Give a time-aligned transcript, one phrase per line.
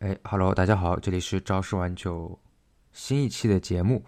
[0.00, 2.38] 哎，Hello，大家好，这里是朝十晚九
[2.90, 4.02] 新一期的节目。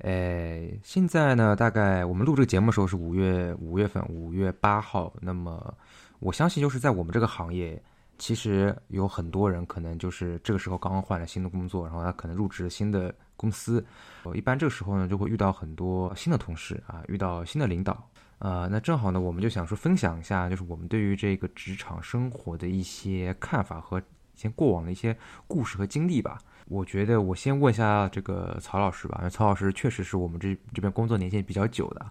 [0.00, 5.10] 哎，现在呢，大概我们录这个节目的时候是五月五月份，五月八号。
[5.22, 5.74] 那么，
[6.18, 7.82] 我相信就是在我们这个行业，
[8.18, 13.82] 其实有很多人可能就是这个时候刚刚换了新的工作，然后他可能入职新的公司。
[14.24, 18.06] 我一般这个时候呢，就会遇到很多新的同事啊，遇到新的领导。
[18.40, 24.02] 呃，那正好呢，我们就想说分享一下，就是我们对于这个职场生活的一些看法和
[24.34, 26.38] 以前过往的一些故事和经历吧。
[26.68, 32.10] 我觉得我先问一下这个曹老师吧，因为曹老师确实是我们这这边工作年限比较久的，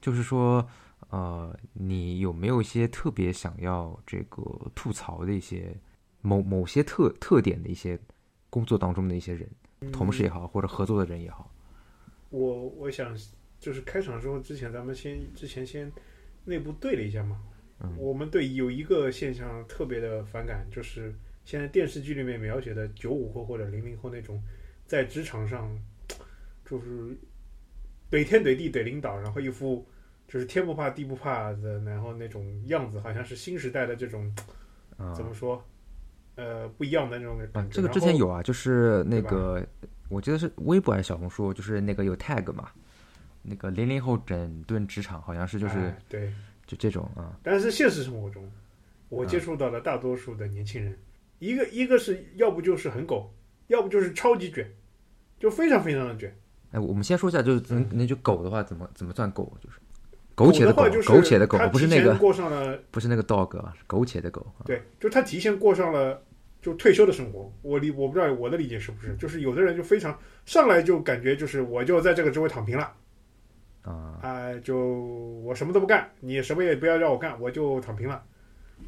[0.00, 0.64] 就是说，
[1.08, 4.42] 呃，你有没有一些特别想要这个
[4.74, 5.74] 吐槽的一些
[6.20, 7.98] 某某些特特点的一些
[8.50, 9.48] 工作当中的一些人，
[9.90, 11.50] 同事也好，或者合作的人也好？
[12.28, 13.16] 我我想
[13.58, 15.90] 就是开场之后之前咱们先之前先
[16.44, 17.40] 内部对了一下嘛，
[17.80, 21.14] 嗯我们对有一个现象特别的反感，就是
[21.46, 24.42] 现在电视剧里面描写的九五后或者零零后那种
[24.84, 25.74] 在职场上
[26.68, 27.16] 就是
[28.10, 29.86] 怼天怼地怼领导，然后一副
[30.28, 34.30] 就是天不怕地不怕的，然后那种样子，好像是新时代的这种
[35.14, 35.64] 怎么说
[36.34, 37.74] 呃不一样的那种感觉。
[37.74, 39.64] 这个之前有啊，就是那个
[40.08, 42.70] 我记得是微博还是小红书，就是那个有 tag 嘛，
[43.42, 46.32] 那个零零后整顿职场，好像是就是哎对。
[46.66, 47.38] 就这种啊。
[47.44, 48.50] 但是现实生活中，
[49.08, 50.98] 我接触到的大多数的年轻人，
[51.38, 53.32] 一个一个是要不就是很狗，
[53.66, 54.66] 要不就是超级卷，
[55.38, 56.34] 就非常非常的卷。
[56.72, 59.52] 哎，我们先说一下，就是那那句狗的话，怎么怎么算狗？
[59.62, 59.78] 就是
[60.34, 64.40] 苟且的话，就是苟且的狗他，不是那个过上了，不是那个 dog 啊，是苟且的狗。
[64.58, 66.22] 啊对，就他提前过上了
[66.60, 67.50] 就退休的生活。
[67.62, 72.92] 我理我不知道我的理解是不是，就是有的人就非常上来就感觉就是我就在这个职位躺平了。
[73.82, 74.76] 啊，啊、就
[75.44, 78.22] 我什么都不干，你什么也不要让我干，我就躺平了。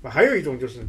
[0.02, 0.80] 啊，还有一种就是，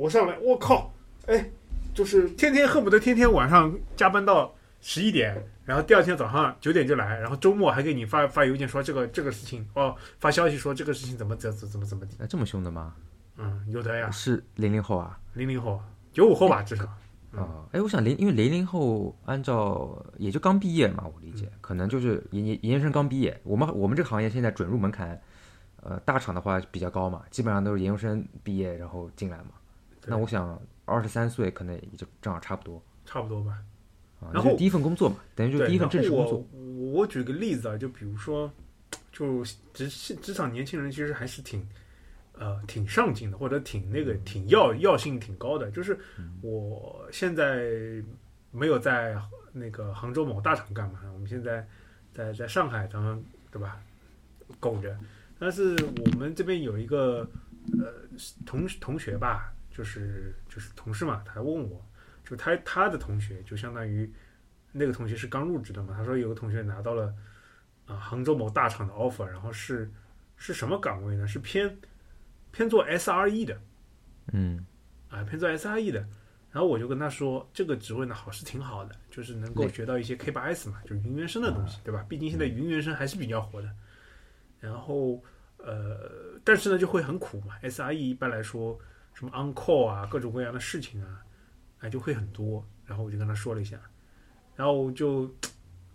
[0.00, 0.90] 我上来，我靠，
[1.26, 1.50] 哎，
[1.92, 12.94] 就是天天恨不得天天晚上加班到十一点，然后第二天早上九点就来，然后周末还给你发发邮件说这个这个事情，哦，发消息说这个事情怎么怎怎怎么怎么地，哎，这么凶的吗？
[13.36, 15.20] 嗯，有的呀，是零零后啊？
[15.34, 15.78] 零零后、
[16.14, 16.84] 九五后吧，至少，
[17.32, 23.38] 嗯啊，哎，我想零，因为零零后按照也就刚毕业嘛，我理嗯解，可能就是研研研究生刚毕业。
[23.42, 25.20] 我们我们这个行业现在准入门槛，
[25.82, 29.50] 呃，大厂的话比较高嘛，基本上都是研究生毕业然后进来嘛。
[30.00, 33.62] 对那我想二十三岁可能也就正好差不多差不多吧。
[34.20, 34.30] 啊。
[34.32, 36.44] 然后第一份工作嘛，等于就，第一份正式工作。
[36.52, 38.50] 我我举个例子啊，就比如说，
[39.12, 41.66] 就职职场年轻人其实还是挺
[42.38, 45.70] 呃挺上进的，或者挺那个挺要要性挺高的。
[45.70, 45.98] 就是
[46.42, 48.02] 我现在
[48.50, 49.16] 没有在
[49.52, 51.66] 那个杭州某大厂干嘛，我们现在
[52.12, 53.80] 在在上海，咱们对吧？
[54.58, 54.96] 苟着。
[55.38, 57.26] 但是我们这边有一个
[57.78, 57.94] 呃
[58.44, 61.84] 同同学吧，就是就是同事嘛，他问我，
[62.24, 64.12] 就他他的同学就相当于。
[64.72, 67.12] 那个同学是刚入职的嘛，他说有个同学拿到了
[67.86, 69.90] 啊、杭州某大厂的 offer，然后是
[70.36, 71.26] 是什么岗位呢？
[71.26, 71.76] 是偏
[72.52, 73.60] 偏做 SRE 的
[74.32, 74.64] 嗯
[75.08, 75.98] 啊，偏做 SRE 的。
[76.52, 82.06] 然后我就跟他说，这个职位呢好是挺好的，就是能够学到一些 K 八 S 嘛，就是云原生的东西，对吧？
[82.08, 83.68] 毕竟现在云原生还是比较火的。
[84.60, 85.20] 然后
[85.56, 88.78] 呃，但是呢就会很苦嘛，SRE 一般来说
[89.20, 91.22] 什么 on call 啊，各种各样的事情啊，
[91.80, 92.66] 哎就会很多。
[92.86, 93.78] 然后我就跟他说了一下，
[94.56, 95.30] 然后就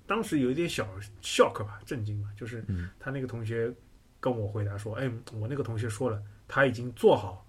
[0.05, 0.87] 当时有一点小
[1.23, 3.73] shock 吧，震惊吧，就是嗯他那个同学
[4.19, 7.43] 跟我回答说：“哎，我那个同学说了，他已经做好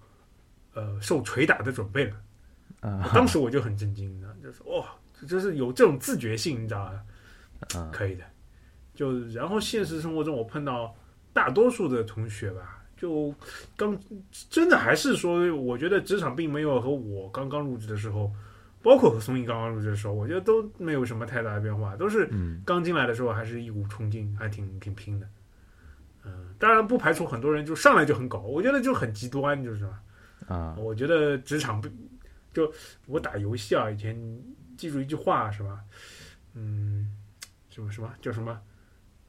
[0.73, 2.17] 呃受捶打的准备了。”
[2.81, 4.95] 啊当时我就很震惊，你知道，就是哇，
[5.27, 7.05] 就是有这种自觉性，你知道吧？
[7.79, 8.25] 啊可以的。
[8.95, 10.95] 就然后现实生活中，我碰到
[11.31, 13.33] 大多数的同学吧，就
[13.75, 13.97] 刚
[14.49, 18.31] 真的还是说，我觉得职场并没有和我刚刚入职的时候，
[18.81, 25.27] 包括和松毅刚刚入职的时候，我觉得都没有什么太大的变化，都是嗯刚进来的时候还是一股冲劲，还挺挺拼的。
[26.25, 30.01] 嗯，当然不排除很多人就上来就很搞，我觉得就很极端，就是吧。
[30.47, 31.89] 啊我觉得职场不
[32.53, 32.71] 就
[33.05, 34.17] 我打游戏啊，以前
[34.77, 35.79] 记住一句话是吧？
[36.53, 37.11] 嗯，
[37.69, 38.59] 什么什么叫什么？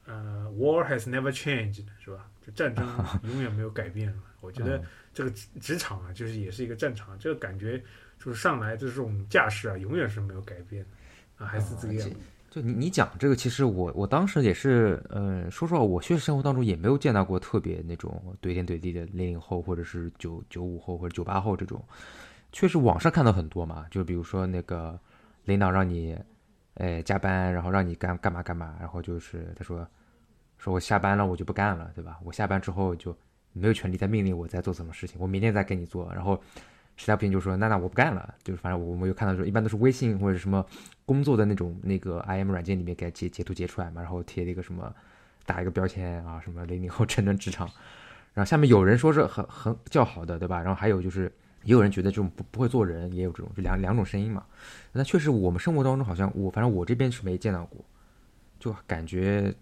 [0.09, 2.27] 呃，War has never changed，是吧？
[2.45, 2.83] 就战争
[3.31, 4.11] 永远没有改变。
[4.41, 4.81] 我觉得
[5.13, 7.77] 这个职职场啊，就是也是一个战场，这个感觉
[8.17, 12.15] 就是上来的这种架势啊，永远是没有改变的啊，还是这个样子。
[12.49, 21.83] 就你你讲这个，其实我我当时也是，嗯，说实话，我确实生活当中也没有见到过特别那种怼天怼地的零零后，或者是九九五后或者九八后这种。
[22.51, 24.99] 确实网上看到很多嘛，就比如说那个
[25.45, 26.17] 领导让你，
[26.75, 29.87] 哎加班，然后让你干干嘛干嘛，然后就是他说，
[30.59, 32.19] 说我下班了我就不干了，对吧？
[32.23, 33.15] 我下班之后就
[33.53, 36.39] 没有权利再命令我再做什么事情，我明天再给你做，然后
[36.97, 40.63] 实在不行就说那那我不干了，就是反正我我有看到说一般都是微信或者什么
[41.05, 44.93] 工作的那种那个 IM 软件里面给截截图截出来嘛，然后贴了一个什么
[45.45, 47.67] 打一个标签啊，什么零零后成人职场，
[48.33, 50.59] 然后下面有人说是很很较好的，对吧？
[50.59, 51.31] 然后还有就是
[51.63, 54.43] 也有人觉得这种不不会做人，也有这种就两两种声音嘛。
[54.91, 57.83] 那确实我们生活当中好像我反正我这边是没见到过，
[58.59, 59.53] 就感觉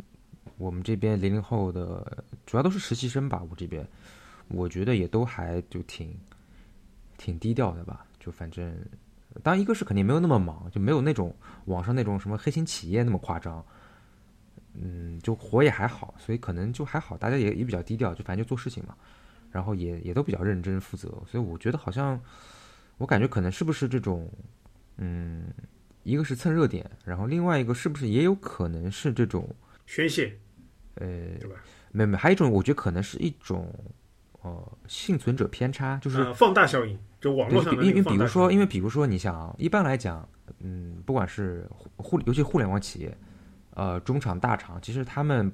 [0.58, 3.88] 我们这边零零后的主要都是实习生吧，我这边
[4.48, 6.16] 我觉得也都还就挺。
[7.20, 8.78] 挺低调的吧，就反正，
[9.42, 13.66] 当一个是肯定没有那么忙，就没有那种网上那种什么黑心企业那么夸张，
[14.76, 18.96] 嗯，就活也还好，所以可能就还好，大家也也比较低调，就反正就做事情嘛，
[19.50, 22.22] 然后也也都比较认真负责，所以我觉得好像，
[23.00, 24.32] 我感觉可能是不是这种，
[24.98, 25.46] 嗯，
[26.04, 29.50] 一个是蹭热点，然后另外一个是不是也有可能是这种
[29.88, 30.38] 宣泄，
[31.00, 31.08] 呃，
[31.40, 31.56] 对吧？
[31.92, 33.74] 没有没有，还有一种我觉得可能是一种。
[34.44, 40.26] 呃，幸存者偏差就是放大效应，就网络上因为比如说，因为比如说，你想，一般来讲，
[40.60, 41.68] 嗯，不管是
[41.98, 43.18] 互，尤其互联网企业，
[43.72, 45.52] 呃，中厂大厂，其实他们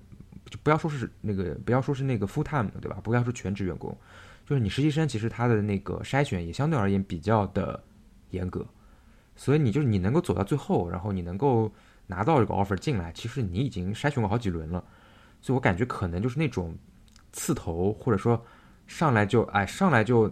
[0.52, 3.00] 就不要说是那个，不要说是那个 full time 的，对吧？
[3.02, 3.98] 不要说全职员工，
[4.46, 7.82] 就是你实习生，其实他的那个筛选也相对而言比较的
[8.30, 8.68] 严格，
[9.36, 11.72] 所以你就是你能够走到最后，然后你能够
[12.06, 14.84] 拿到这个 offer 进来，其实你已经筛选过好几轮了，
[15.44, 16.76] 所以我感觉可能就是那种
[17.32, 18.44] 刺头，或者说。
[18.86, 20.30] 上来就哎，上来就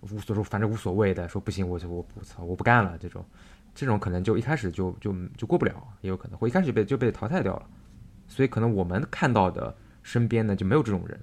[0.00, 2.96] 无所说，反正无所谓的，说不行，我就我我操，我不干了。
[2.98, 3.22] 这种，
[3.74, 7.66] 这种可能就一开始就就就过不了，也有可能，会一开始被就被淘汰掉了。
[8.28, 11.20] 所以可能我们看到的身边呢就没有这种人，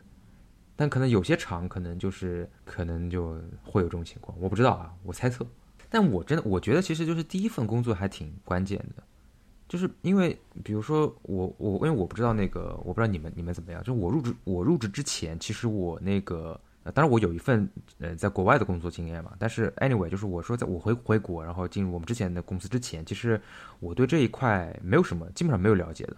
[0.76, 5.48] 但可能有些厂可能就是可能就会有这种情况，我不知道啊，我猜测。
[5.90, 9.02] 但我真的我觉得其实就是第一份工作还挺关键的，
[9.72, 16.60] 就是因为比如说我我因为我不知道那个我不知道你们你们怎么样，就我入职我入职之前，其实我那个。
[16.84, 17.70] 呃，当然我有一份
[18.00, 23.40] 呃在国外的工作经验嘛，但是 anyway 就是我说在我回回国，然后进入我们之前的公司之前，其实
[23.80, 26.18] 我对这一块没有什么，基本上没有了解的，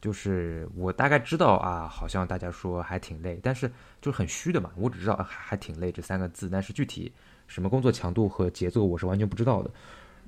[0.00, 3.68] 就是我大概知道啊，好像大家说还挺累，但是
[4.00, 7.12] 就是很虚的嘛，我只知道还还挺累这三个字，但是具体
[7.48, 9.70] 什么工作强度和节奏我是完全不知道的。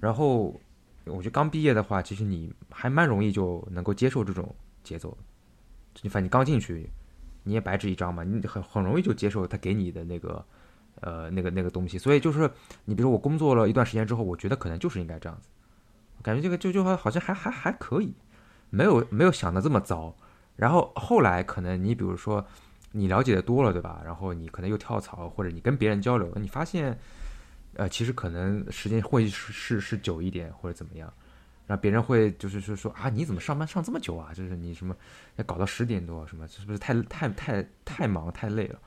[0.00, 0.60] 然后
[1.04, 5.16] 我觉得刚毕业的话，其实你还蛮容易就能够接受这种节奏，
[6.02, 6.90] 你反正你刚进去。
[7.42, 10.44] 你也白纸一张嘛，你很很容易就接受他给你的那个，
[11.00, 11.96] 呃，那个那个东西。
[11.96, 12.48] 所以就是，
[12.84, 15.48] 你比如说我工作了一段时间之后，我觉得可能就是应该这样子，
[16.22, 18.14] 感觉这个就就好像还还还可以，
[18.68, 20.14] 没有没有想的这么糟。
[20.56, 22.44] 然后后来可能你比如说
[22.92, 24.02] 你了解的多了，对吧？
[24.04, 27.00] 然后你可能又跳槽，或者你跟别人交流，你发现，
[27.74, 31.12] 呃，其实可能时间会是是是久一点，或者怎么样。
[31.66, 34.32] 然后别人会就是说说啊，你怎么上班上这么久啊？
[34.34, 34.94] 就是你什么
[35.36, 36.46] 要搞到十点多什么？
[36.48, 38.78] 是不是太太太太忙太累了？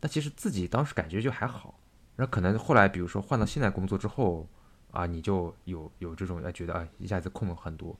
[0.00, 1.78] 但其实自己当时感觉就还好。
[2.16, 4.48] 然后可能后来比如说换到现在工作之后
[4.90, 7.96] 啊，你就有有这种哎觉得啊一下子空了很多，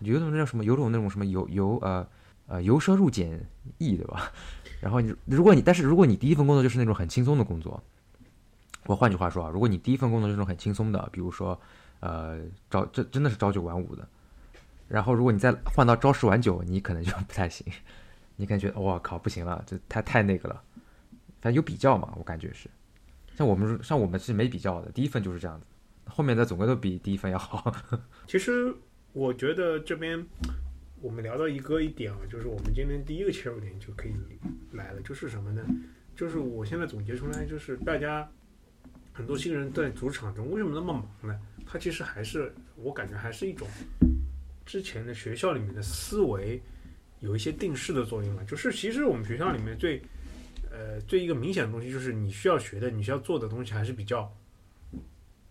[0.00, 2.06] 有种那种什么有种那种什么由由呃
[2.46, 3.42] 呃由奢入俭
[3.78, 4.30] 易对吧？
[4.82, 7.82] 然后你如果你但是如果你第一份工作就是那种很轻松的工作，
[8.86, 11.60] 我换句话说啊，如果你第一份工作是那种很轻松的，比如说。
[12.04, 14.04] 呃，朝这真的是朝九晚五的，
[14.88, 17.64] 然后如果你再换到朝十晚九，你可能就不太行，
[18.34, 20.60] 你感觉我靠不行了，这太太那个了。
[21.40, 22.68] 反正有比较嘛，我感觉是，
[23.36, 25.66] 像我们像我们是没比较的，第一份就是这样子，
[26.06, 27.72] 后面的总归都比第一份要好。
[28.26, 28.74] 其实
[29.12, 30.26] 我觉得这边
[31.00, 34.14] 我们聊到一个一点啊，就是我们今天第一个切入点就可以
[34.72, 35.64] 来了，就是什么呢？
[36.16, 38.28] 就是我现在总结出来，就是大家
[39.12, 41.38] 很多新人在主场中为什么那么忙呢？
[41.66, 43.68] 它其实还是我感觉还是一种
[44.64, 46.60] 之前的学校里面的思维
[47.20, 48.42] 有一些定式的作用嘛。
[48.44, 50.00] 就是其实我们学校里面最
[50.70, 54.32] 呃最一个明显的东西，就是你需要学的、你需要做的东西还是比较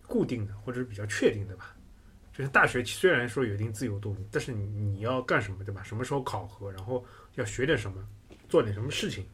[0.06, 1.76] 固定的，或者是比较确定的吧。
[2.32, 5.82] 就是大学虽然说有一定自由度，但是你你要干什么，对吧？
[5.82, 7.04] 什么时候考核，然后
[7.34, 8.02] 要学点什么，
[8.48, 9.26] 做点什么事情，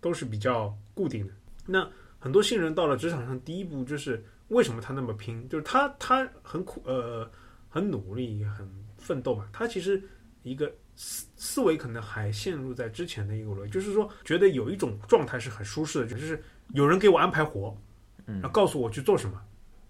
[0.00, 1.32] 都是比较固定的。
[1.66, 1.86] 那
[2.18, 4.24] 很多新人到了职场上，第一步就是。
[4.48, 5.46] 为什么他那么拼？
[5.50, 7.30] 就是他他很苦呃
[7.68, 9.46] 很努力很奋斗嘛。
[9.52, 10.02] 他其实
[10.42, 17.76] 一个思思维可能还陷入在之前的一个逻辑，就是说觉得有一种状态是很舒适的，就是有人给我安排活，
[18.24, 19.38] 然后告诉我去做什么，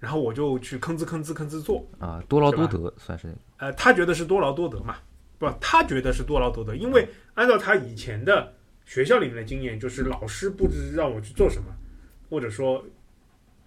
[0.01, 4.97] 然后我就去吭哧吭哧吭哧做啊，多劳多得算是呃，他觉得是多劳多得嘛，
[5.39, 8.53] 不，他觉得是多劳多得，因为按照他以前的
[8.85, 11.69] 学校里面的经验，就是老师布置让我去做什么，
[12.29, 12.85] 或者说。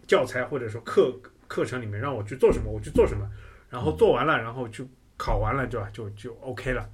[0.08, 1.16] 教材或者说课
[1.48, 3.30] 课程里面让我去做什么，我去做什么，
[3.70, 5.90] 然后做完了，然后去考完了，对吧？
[5.94, 6.90] 就就 OK 了。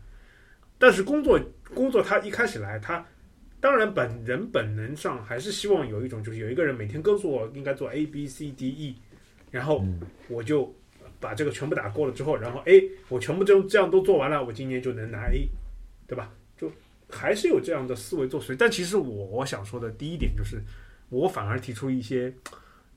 [0.78, 1.40] 但是工作
[1.74, 3.04] 工作他一开始来，他
[3.60, 8.96] 当然，本人本能上还是希望有一种，就是有一个人每天告诉我应该做 A B C D E，
[9.50, 10.72] 然后嗯我就
[11.20, 15.50] 把这个全部打过了之后，然后 A 我全部这这样都做完了，我今年就能拿 A，
[16.06, 16.32] 对吧？
[16.56, 16.72] 就
[17.10, 18.56] 还是有这样的思维作祟。
[18.56, 20.62] 但其实我我想说的第一点就是，
[21.10, 22.34] 我反而提出一些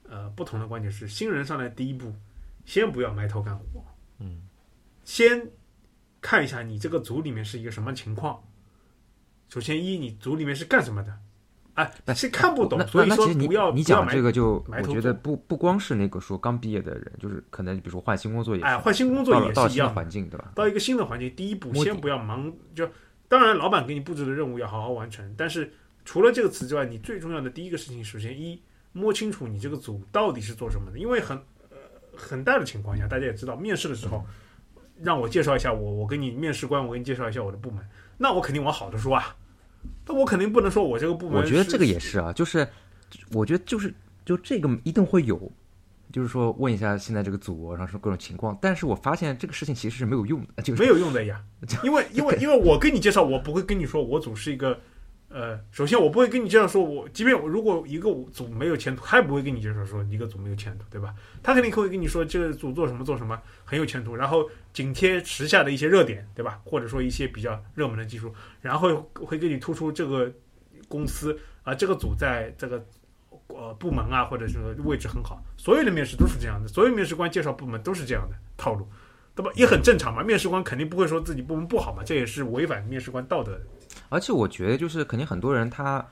[0.08, 2.14] 呃不同的观点是，新人上来第一步，
[2.64, 3.84] 先不要埋头干活，
[4.18, 4.42] 嗯，
[5.04, 5.48] 先
[6.20, 8.42] 看一下你这个组里面是一个什么情况。
[9.48, 11.18] 首先一，你组里面是干什么的？
[11.74, 19.94] 哎，那是看不懂那，所以说不要你讲这个就，我觉得不不光是那个说刚毕业的人，就是可能比如说换新工作也是，哎，换新工作也是一样的。
[19.94, 20.52] 环境，对吧？
[20.54, 22.88] 到一个新的环境，第一步先不要忙，就
[23.28, 25.72] 当然老板给你布置的任务要好好完成，但是
[26.10, 31.36] 除了这个词之外，你最重要的第一个事情，首先一摸清楚你这个组到底是做什么的，因为很
[31.70, 31.76] 呃
[32.16, 34.26] 很大的情况下，大家也知道，面试的时候
[35.00, 37.78] 让我介绍一下我，我跟你面试官，我给你介绍一下我的部门，
[38.18, 39.36] 那我肯定往好的说啊，
[40.04, 42.66] 那我肯定不能说我这个部门我觉得这个也是啊，就是
[43.30, 45.40] 我觉得就是就这个一定会有，
[46.10, 51.40] 就是说问一下现在这个组，然后说各种情况，但是我发现这个事情其实是没有用的，就是没有用的呀，
[51.84, 54.76] 因为因为因为我跟你介绍，我不会跟你说我组是一个，
[55.30, 61.14] 呃，首先我不会跟你介绍说我，即便我如果一个组没有前途，他也不会跟你介绍说一个组没有前途，对吧？
[61.42, 66.60] 他肯定会跟你说这个组做什么做什么很有前途，然后紧贴时下的一些热点，对吧？
[66.64, 70.30] 或者说一些比较热门的技术，然后会给你突出这个
[70.88, 72.84] 公司啊、这个组在这个。
[73.52, 78.88] 呃，部门啊，或者是位置很好，所有的面试都是这样的，所有面试官介绍部门都是这样的套路，
[79.34, 79.50] 对吧？
[79.56, 80.22] 也很正常嘛。
[80.22, 83.62] 面试官肯定不会说自己部门不好嘛，这也是违反面试官道德的。
[84.08, 86.06] 而且我觉得就是肯定很多人他。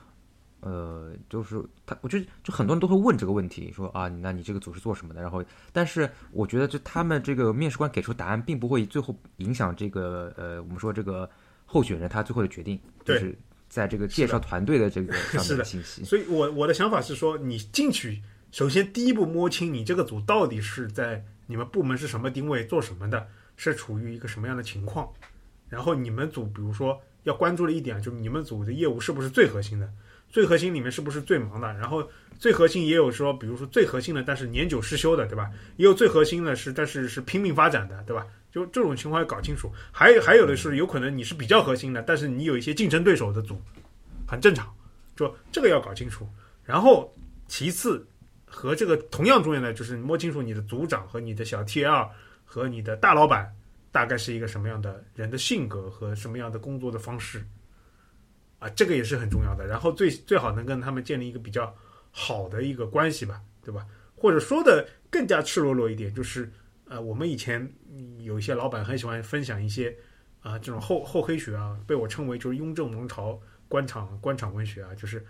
[0.61, 5.21] 呃，就是他，我觉得就很多人都会问这个问题，说啊，那你这个组是做什么的？
[5.21, 11.29] 然后，但是我觉得就他们这个面试官给出答案，并不会最后影响这个呃，我们说这个
[11.65, 13.33] 候选人他最后的决定，就是
[13.69, 16.03] 在这个介绍团队的这个 上面的信息。
[16.03, 18.21] 所以我我的想法是说，你进去
[18.51, 25.09] 首先第一步摸清你这个组到底是在你们部门是什么定位，做什么的，是处于一个什么样的情况。
[25.69, 29.89] 然后你们组，比如说要关注的一点，就是你们组的业务是不是最核心的，
[30.27, 31.71] 最核心里面是不是最忙的。
[31.75, 32.05] 然后
[32.37, 35.49] 最核心也有说，比如说最核心的，但是年久失修的，对吧？
[35.77, 38.25] 也有最核心的是，但是是拼命发展的，对吧？
[38.51, 39.71] 就这种情况要搞清楚。
[39.91, 43.61] 还还有的是，有可能你是比较核心的，但是你有一些竞争对手的组，
[44.27, 44.67] 很正常。
[45.15, 46.27] 就这个要搞清楚。
[46.63, 47.13] 然后
[47.47, 48.07] 其次
[48.45, 52.09] 和这个同样重要的就是摸清楚你的组长和你的小 T L
[52.45, 53.53] 和你的大老板
[53.91, 57.43] 大概是一个什么样的人的性格和什么样的工作的方式
[58.59, 59.65] 啊，这个也是很重要的。
[59.65, 61.75] 然后最最好能跟他们建立一个比较
[62.11, 63.85] 好的一个关系吧，对吧？
[64.15, 66.51] 或者说的更加赤裸裸一点，就是
[66.85, 67.71] 呃，我们以前
[68.19, 69.95] 有一些老板很喜欢分享一些
[70.41, 75.25] 啊、这种厚厚黑学啊，被我称为就是雍正王朝官场官场文学啊，就是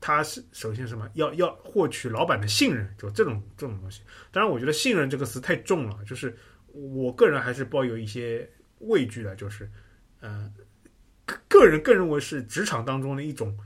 [0.00, 4.02] 他是首先什么要要获取老板的信任，就这种这种东西。
[4.30, 6.36] 当然，我觉得“信任”这个词太重了，就是
[6.72, 8.48] 我个人还是抱有一些
[8.80, 9.68] 畏惧的，就是
[10.20, 10.52] 呃，
[11.24, 13.56] 个个人更认为是职场当中的一种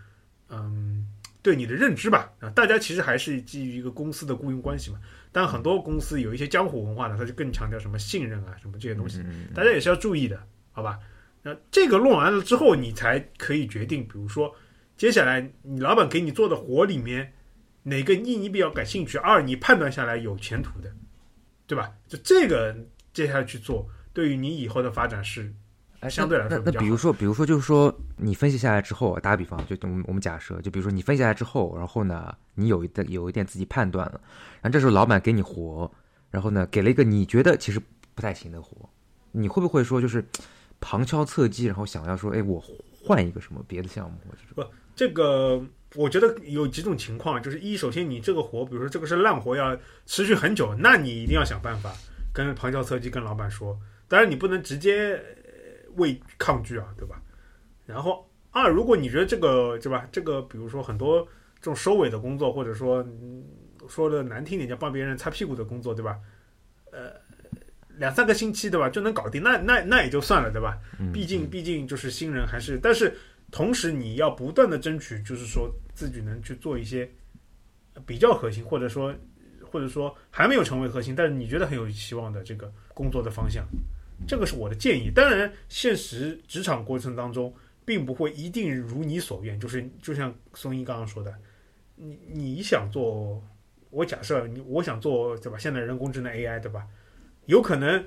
[0.49, 1.06] 嗯
[1.42, 2.32] 对你的认知吧。
[2.40, 5.00] 啊，大家其实还是基于一个公司的雇佣关系嘛。
[5.32, 9.21] 但很多公司有一些江湖文化呢，它就更强调什么信任啊，什么这些东西。
[9.25, 10.40] 嗯，大家也是要注意的，
[10.73, 10.99] 好吧？
[11.42, 14.54] 那这个弄完了之后，你才可以决定，比如说
[14.97, 17.32] 接下来你老板给你做的活里面，
[17.82, 20.94] 哪个一你比较感兴趣，二你判断下来有前途的，
[21.73, 21.91] 对吧？
[22.07, 22.76] 就这个
[23.14, 25.50] 接下来去做，对于你以后的发展是
[26.00, 34.21] 哎，相对来说那那比如说，比如说，就是说，你分析下来之后，打个比方，就我们我们假设，就比如说你分析下来之后，然后呢，你有一点有一点自己判断了，
[34.61, 35.91] 然后这时候老板给你活，
[36.31, 37.81] 然后呢，给了一个你觉得其实
[38.14, 38.76] 不太行的活，
[39.31, 40.23] 你会不会说就是
[40.79, 42.62] 旁敲侧击，然后想要说，哎，我
[43.02, 44.71] 换一个什么别的项目或者？
[44.95, 45.64] 这个。
[45.95, 51.93] 我觉得有几种情况，就是一，首先你这个活，比如说这个是烂活，要持续很久，那你一定要想办法
[52.33, 53.79] 跟旁敲侧击跟老板说。
[54.09, 57.21] 当然，你不能直接呃为抗拒啊，对吧？
[57.87, 61.27] 然后二，如果你觉得这个对吧，这个比如说很多
[61.61, 63.45] 这种收尾的工作，或者说、嗯、
[63.89, 66.19] 说的难听点叫帮别人擦屁股的工作，对吧？
[66.91, 67.13] 呃，
[67.97, 70.79] 两三个星期对吧就能搞定，那那那也就算了，对吧？
[70.99, 73.15] 嗯毕竟毕竟就是新人还是，但是
[73.51, 77.11] 同时你要不断的争取，就是说自己能去做一些
[78.07, 79.15] 比较核心，或者说
[79.71, 83.67] 或者说还没有成为核心，但是你觉得很有希望的这个工作的方向，
[84.27, 85.11] 这个是我的建议。
[85.11, 91.35] 当然，现实职场过程当中，并不会一定如你所愿，就是就像松一刚刚说的，
[91.97, 93.43] 你你想做，
[93.91, 95.59] 我假设你我想做对吧？
[95.59, 96.87] 现在人工智能 AI 对吧？
[97.47, 98.05] 有可能。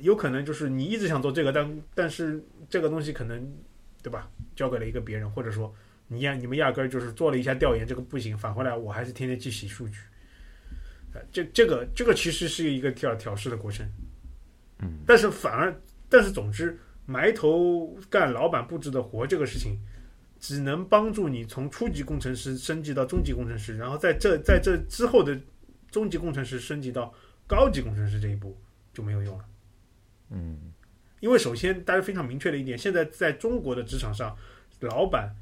[0.00, 3.52] 有可能就是你一直想做这个，但但是这个东西可能，
[4.00, 4.30] 对吧？
[4.54, 5.74] 交给了一个别人，或者说
[6.08, 9.98] 你压你们压根儿就是做了一下调研，这个不行，返回来我还是天天去洗数据。
[11.12, 13.88] 呃，这这个这个其实是一个调调试的过程。
[14.80, 15.74] 嗯，但是反而，
[16.08, 19.78] 但是总之，埋头干老板布置的活这个事情，
[20.38, 25.38] 只能帮助你从初级工程师升级到中级工程师，然后在这在这之后的
[25.90, 27.12] 中级工程师升级到
[27.46, 28.56] 高级工程师这一步
[28.92, 29.44] 就没有用了。
[30.30, 30.72] 嗯
[31.20, 34.36] 因为首先大家非常明确的一点，现在在中国的职场上，
[34.78, 35.34] 老板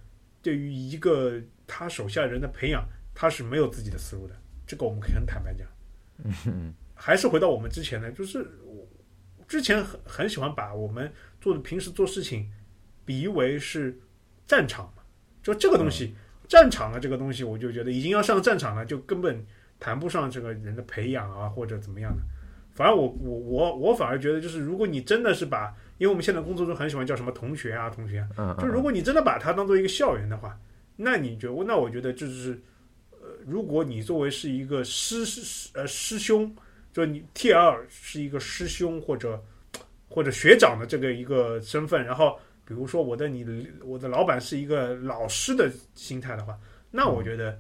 [0.47, 4.35] 对于一个他手下人的培养，他是没有自己的思路的。
[4.65, 5.67] 这个我们可以很坦白讲。
[6.47, 8.87] 嗯 还是回到我们之前的，就是我
[9.49, 12.49] 之前很很喜欢把我们做的平时做事情
[13.05, 13.99] 比喻为是
[14.47, 15.03] 战场嘛，
[15.43, 16.15] 就这个东西，
[16.47, 19.45] 战场啊，这个东西，我就觉得已经要上战场了，就根本
[19.81, 22.23] 谈不上这个人的培养啊或者怎么样的。
[22.73, 28.27] 反而我我我我反而觉得，就是如果你真的是把，因为我们现在工作中很喜欢叫什么同学啊同学
[28.59, 30.59] 就如果你真的把它当做一个校园的话，
[30.97, 32.61] 那你觉得那我觉得就是，
[33.11, 36.55] 呃，如果你作为是一个师师呃师兄，
[36.93, 39.43] 就你 T L 是一个师兄或者
[40.09, 46.59] 或者学长的这个一个身份，然后比如说我的你我的老板是一个老师的心态的话，
[46.91, 47.59] 那我觉得，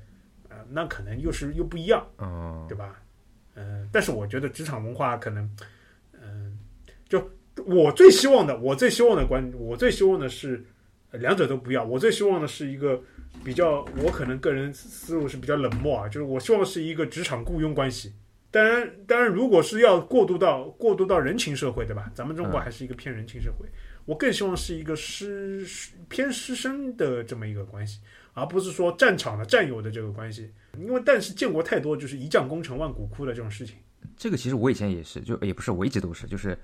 [0.49, 2.07] 呃，那可能又是又不一样。
[2.19, 3.00] 嗯对吧？
[3.59, 5.50] 嗯、但是我觉得职场文化可能，
[6.12, 6.59] 嗯、
[7.09, 7.26] 就
[7.66, 10.64] 我最希望的，我最希望的观，我最希望的是
[11.12, 11.85] 两者都不要。
[11.85, 13.00] 我最希望的是一个
[13.44, 18.12] 比较，我可能个人思路是比较冷漠啊，就是我希望是一个职场雇佣关系。
[18.50, 22.11] 当然，当然，如果是要过渡到过渡到人情社会，对吧？
[22.14, 23.66] 咱们中国还是一个偏人情社会，
[24.06, 25.66] 我更希望是一个师
[26.08, 28.00] 偏师生的这么一个关系，
[28.32, 30.50] 而不是说战场的战友的这个关系。
[30.78, 33.76] 因为但是见过太多就是一将功成万骨枯的这种事情。
[34.16, 36.56] 这个其实我以前也是，就也不是我一直都是，就是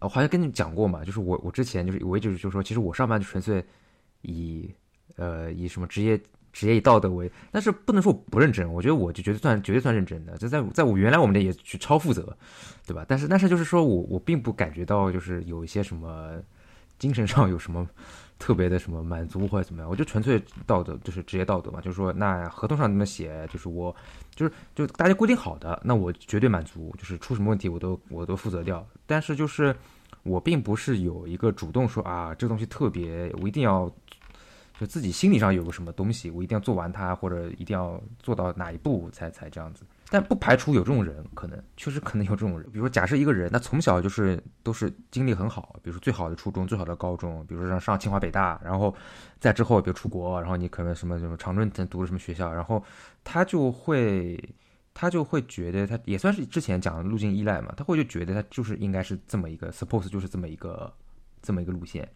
[0.00, 3.64] 我好像跟你讲过嘛，就是我我之前就是我一直就说，其实我上班就纯粹
[4.22, 4.70] 以
[5.16, 6.20] 呃以什么职业
[6.52, 12.36] 职业以道德为，但是不能说我不认真，我觉得我就绝对算绝对算认真的，就在在我原来我们那也去超负责，
[12.86, 13.04] 对吧？
[13.08, 16.40] 但是但是就是说我我并不感觉到就是有一些什么
[16.98, 17.88] 精神上有什么。
[18.38, 23.96] 特别的什么满足或者怎么样，我就纯粹道德就是职业道德嘛，就是说那合同上怎么写，就是我
[24.34, 28.86] 就是就大家规定好的，那我绝对满足，就是出什么问题我都我都负责掉。
[29.06, 29.74] 但是就是
[30.22, 33.90] 我并不是有一个主动说啊，这个东西特别，我一定要
[34.78, 39.82] 就自己心理上有个什么东西，我一定要做完它，或者一定要做到哪一步才才这样子。
[40.08, 42.62] 但不排除有这种人，可能确实可能有这种人。
[42.70, 48.94] 比如说，假设一个人，他从小就是都是经历很好，比如说最好的初中、最好的高中，比如说上上清华北大，然后
[49.40, 52.82] 在之后比如出国，然后你可能什么什么常春藤读了什么学校，然后
[53.24, 54.38] 他就会
[54.94, 60.92] 他就会觉得他也算是之前讲的路径依赖嘛，他会就觉得他就是应该是这么一个 suppose 就是这么一个
[61.42, 62.08] 这么一个路线，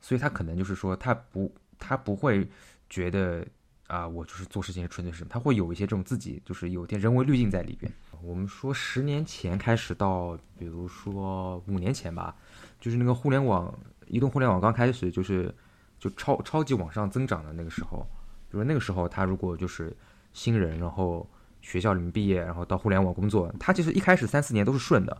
[0.00, 2.46] 所以他可能就是说他不他不会
[2.90, 3.46] 觉得
[3.86, 7.90] 啊我就是做事情是纯粹是什么，他会有一些这种自己就是有点人为滤镜在里边。
[8.22, 12.34] 我们说十年前开始到比如说五年前吧，
[12.80, 13.72] 就是那个互联网
[14.06, 15.54] 移动互联网刚开始就是
[15.98, 18.06] 就超超级往上增长的那个时候，
[18.50, 19.94] 就是那个时候他如果就是
[20.32, 21.28] 新人，然后
[21.60, 25.16] 学校里面毕业，然后到互联网工作，他其实一开始三四年都是顺的，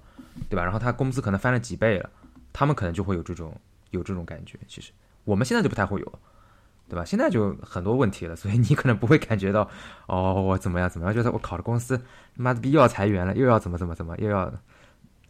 [0.48, 0.62] 对吧？
[0.62, 2.11] 然后他工资可能翻了几倍了，
[2.53, 3.55] 他们可能就会有这种
[3.90, 4.59] 有这种感觉。
[4.66, 4.92] 其实
[5.24, 6.18] 我们现在就不太会有，
[6.88, 7.05] 对吧？
[7.05, 9.68] 现在就很多问题了，所以你可能不会感觉到
[10.07, 12.01] 哦，我怎么样怎么样，就是我考的公司
[12.35, 14.53] 妈的逼又要裁员了，又要怎么怎么怎么，又要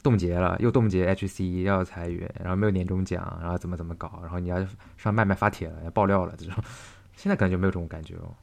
[0.02, 6.54] 冻结了，又冻结 HC，又要裁员，然后没有年终奖，然后怎么怎么搞，然后你要上麦麦发帖了，要爆料了这种，
[7.16, 8.34] 现在可能就没有这种感觉哦。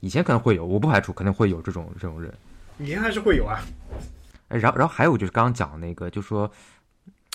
[0.00, 2.32] 以前可能会有，我不排除可能会有这种这种人。
[2.78, 3.58] 以前还是会有啊，
[4.48, 6.50] 哎，然后然后还有就是刚刚讲那个，就说，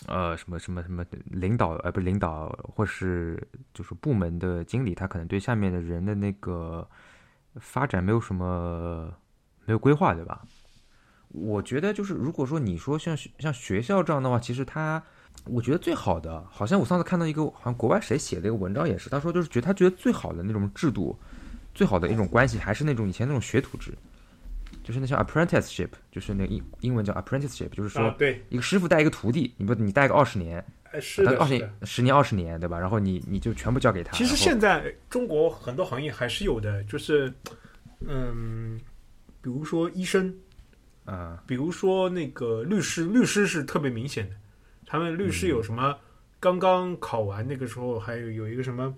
[0.08, 6.88] 呃，什么什么什么领导，呃，不领导，或是就是部门的经理，他可能对下面的人的那个
[7.56, 9.14] 发展没有什么
[9.66, 10.42] 没有规划，对吧？
[11.28, 15.04] 我觉得就是如果说你说像像学校这样的话，其实他，
[15.46, 21.16] 我觉得最好的，好像我上次看到一个好像国外谁写的一个文章也是，他说就是觉得他觉得最好的那种制度，
[21.76, 23.94] 最好的一种关系还是那种以前那种学徒制。
[24.90, 31.74] 就是那叫 apprenticeship，就是那个英英文叫 apprenticeship，就是说啊，对，一个师傅带一个徒弟，你不你带个二十年，哎是的，二十年。
[31.84, 32.80] 十年二十年，对吧？
[32.80, 34.18] 然后你你就全部交给他。
[34.18, 37.32] 其实现在中国很多行业还是有的，就是，
[38.00, 38.80] 嗯，
[39.44, 40.36] 比如说医生，
[41.06, 44.36] 啊比如说那个律师，律师是特别明显的。
[44.88, 45.96] 他们律师有什么？
[46.40, 48.92] 刚刚考完那个时候，还有有一个什么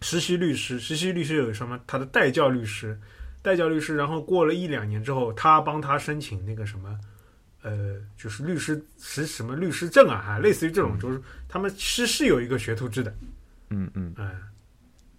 [0.00, 1.80] 实习律师，实习律师有什么？
[1.88, 2.96] 他的代教律师，
[3.42, 6.98] 代教律师，然后过了一两年之后，他帮他申请那个什么，
[7.62, 13.14] 呃，就是律师是什么律师证啊，哈，类似于这种，就是他们是是有一个学徒制的，
[13.70, 14.30] 嗯嗯，嗯，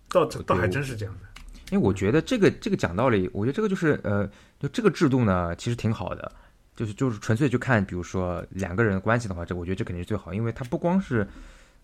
[0.10, 1.28] 倒倒还真是这样的。
[1.72, 4.28] 因为我觉得这个这个讲道理，我觉得这个就是呃，
[4.60, 6.32] 就这个制度呢，其实挺好的，
[6.76, 11.28] 就是就是纯粹就看，比如说两个人关系的话，这我觉得这肯定是最好，因为它不光是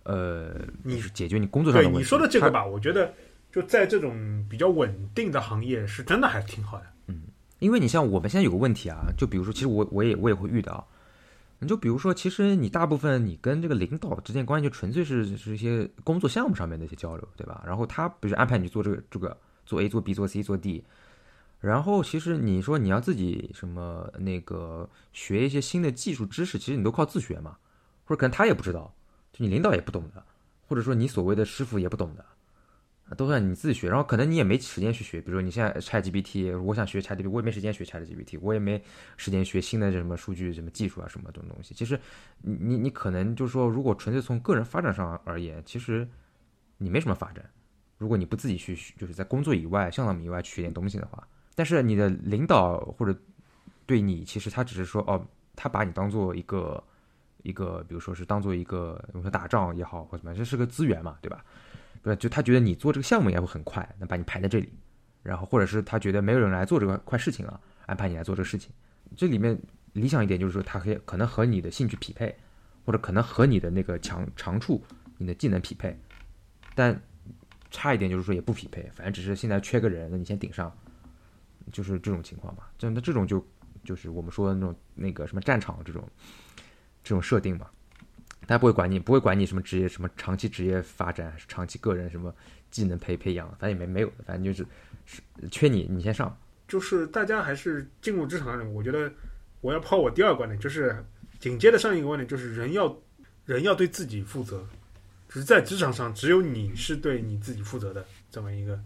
[0.04, 2.00] 呃，你是解决你工作上的问题。
[2.00, 3.14] 你说的这个吧，我觉得
[3.56, 6.86] 就在这种比较稳定的行业，是真的还挺好的。
[7.08, 7.22] 嗯
[7.60, 10.86] 因为你像我们现在有个问题啊，就比如说，其实我我也我也会遇到，
[11.60, 17.64] 你就比如说，其实你大部分你跟这个领导之间关系就纯粹是是一些工作项目上面的一些交流，对吧？
[17.66, 20.84] 然后他比如安排你做这个这个做 A 做 B 做 C 做 D，
[21.62, 27.56] 然后其实你说你要自己什么那个学一些新的技术知识，其实你都靠自学嘛，
[28.04, 28.94] 或者可能他也不知道，
[29.32, 30.22] 就你领导也不懂的，
[30.68, 32.26] 或者说你所谓的师傅也不懂的。
[33.16, 35.22] 都算你自己学，然后可能你也没时间去学。
[35.22, 38.82] 比如说你现在 ChatGPT，我想学 ChatGPT，我也没时间学 ChatGPT，我也没
[39.16, 41.76] 时间学新的什么数据、什么技术啊什么这种东西。
[41.76, 42.00] 其实
[42.42, 46.08] 你你你可能就是说，如果纯粹从个人发展上而言，其实
[46.80, 47.48] 你没什么发展。
[47.98, 53.18] 如果你不自己去，就是在工作以外、项目以外去学点东西的话，但是你的领导或者
[53.86, 55.24] 对你，其实他只是说哦，
[55.56, 56.84] 他把你当做一个
[57.44, 61.46] 一个，比如说是当做一个，我说打仗也好或什么，这是个资源嘛，对吧？
[62.06, 64.72] 对，就他觉得你做这个项目也会很快，能把你排在这里，
[65.24, 68.72] 然后或者是他觉得没有人来做这个块事情了，安排你来做这个事情。
[69.16, 69.60] 这里面
[69.94, 72.36] 理想一点就是说，他可以可能和你的兴趣匹配，
[72.86, 74.84] 或者可能和你的那个强长处、
[75.18, 76.00] 你的技能匹配，
[76.76, 76.96] 但
[77.72, 80.72] 差一点就是说也不匹配，反正只是现在缺个人，那你先顶上，
[81.72, 82.66] 就是这种情况嘛。
[82.78, 83.44] 真的这种就
[83.84, 86.08] 就是我们说的那种那个什么战场这种
[87.04, 87.68] 这种设定嘛。
[88.48, 92.34] 他不会管你，不会管你什么职业、什么长期职业发展、还是长期个人什么
[92.70, 94.68] 技能培培养，反正也没没有的，反正就是
[95.06, 96.38] 是缺你，你先上。
[96.68, 99.12] 就是大家还是进入职场的人，我觉得
[99.62, 101.04] 我要抛我第二个观点，就是
[101.40, 102.98] 紧接着上一个观点，就是人要
[103.46, 104.68] 人要对自己负责，
[105.30, 108.80] 就是在职场上只有你是对你自己负责的这么一个，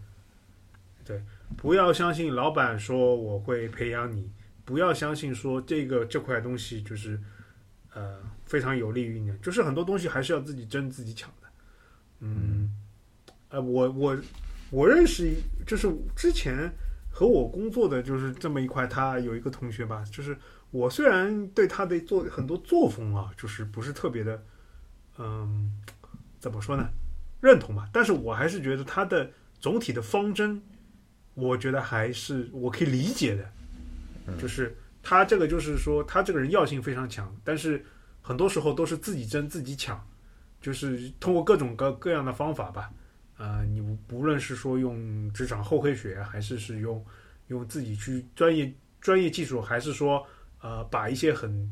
[1.05, 1.23] 对，
[1.55, 4.29] 不要相信老板说我会培养你，
[4.65, 7.17] 不要相信说这个这块东西就是
[7.93, 11.47] 呃非常有利于你，就是很多东西还是要自己争自己抢的，
[12.19, 12.69] 嗯，
[13.47, 14.17] 呃，我我
[14.69, 15.35] 我认识一
[15.65, 16.69] 就是之前。
[17.11, 20.37] 和我工作的就是这么一块，他有一个同学吧，就是
[20.71, 24.41] 我虽然对他的做很多作风啊，就是不是特别的，
[25.17, 25.69] 嗯，
[26.39, 26.87] 怎么说呢，
[27.41, 30.61] 认同吧，但是我还是觉得他的总体的方针，
[31.33, 37.83] 我觉得还是我可以理解的，就是他这个就是说他这个人药性非常强，但是
[38.21, 39.99] 很多时候都是自己争自己抢，
[40.61, 42.91] 就是通过各种各各样的方法吧。
[43.37, 47.03] 呃，你不论是说用职场厚黑学，还是是用
[47.47, 50.25] 用自己去专业专业技术，还是说
[50.59, 51.71] 呃把一些很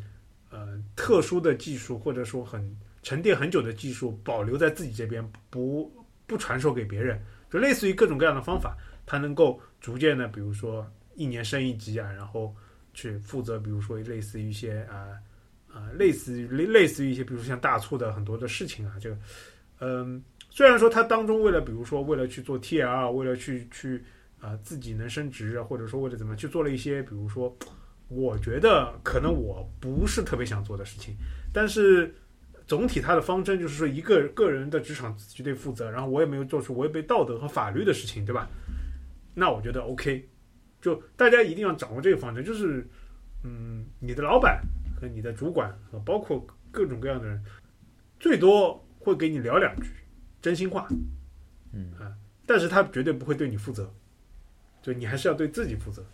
[0.49, 5.91] 呃特殊的技术，或者说很沉淀很久的技术保留在自己这边，不
[6.25, 12.55] 不传授给别人，就类似于各种各样的方法，它能够逐渐的，比如说一年升一级啊，然后
[12.93, 15.19] 去负责，比如说类似于一些啊
[15.77, 19.15] 啊类似于类类似于一些，比如说像大促的很多的事情啊，就
[19.79, 20.23] 嗯。
[20.49, 24.03] 虽然说他当中为了，比如说为了去做 TR，为了去去
[24.39, 27.55] 啊自己能升职啊，或者说为了怎么去做了一些，比如说
[28.07, 31.15] 我觉得可能我不是特别想做的事情，
[31.53, 32.11] 但是
[32.65, 38.49] 总体他的方针就是说一个个人的职场绝对负责，然后我也没有做出违背道德和法律的事情，对吧？
[39.35, 40.27] 那我觉得 OK，
[40.81, 42.83] 就大家一定要掌握这个方针，就是
[43.43, 44.59] 嗯，你的老板
[44.99, 47.43] 和你的主管和包括各种各样的人，
[48.19, 49.89] 最多会给你聊两句。
[50.41, 50.87] 真心话，
[51.73, 52.13] 嗯啊，
[52.45, 53.91] 但是他绝对不会对你负责，
[54.81, 56.05] 就你还是要对自己负责。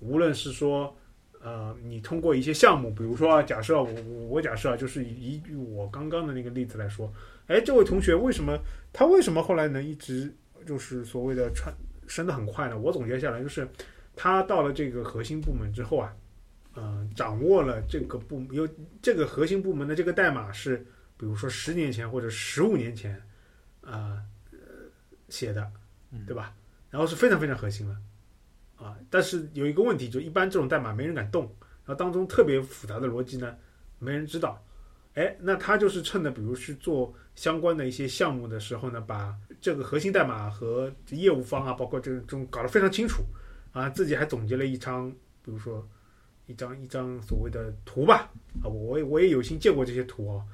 [0.00, 0.96] 无论是说，
[1.40, 3.92] 呃，你通过一些项目，比如说，啊假设我
[4.28, 7.12] 我假设啊就是依据我刚刚的那个例子来说，
[7.46, 8.58] 哎，这位同学为什么
[8.92, 10.34] 他为什么后来能一直
[10.66, 11.72] 就是所谓的穿
[12.08, 12.78] 升的很快呢？
[12.78, 13.68] 我总结下来就是，
[14.16, 16.12] 他到了这个核心部门之后啊，
[16.74, 18.68] 呃，掌握了这个部有
[19.00, 20.76] 这个核心部门的这个代码是，
[21.16, 23.20] 比如说十年前或者十五年前。
[23.84, 24.22] 啊，
[25.28, 25.68] 写的，
[26.24, 26.54] 对吧？
[26.88, 27.96] 然后是非常非常核心了，
[28.76, 31.42] 啊，但是有一个问题，就一般这种代码没人敢动，
[31.84, 33.56] 然后当中特别复杂的逻辑呢，
[33.98, 34.64] 没人知道。
[35.14, 43.24] 哎，那他就是趁着比如去做相关的一些项目的时候呢，把这个核心代码和业务方啊，包括这种搞得非常清楚，
[43.72, 45.10] 啊，自己还总结了一张，
[45.44, 45.84] 比如说
[46.52, 48.30] 一张一张所谓的图吧，
[48.62, 50.44] 啊，我也我也有幸见过这些图啊，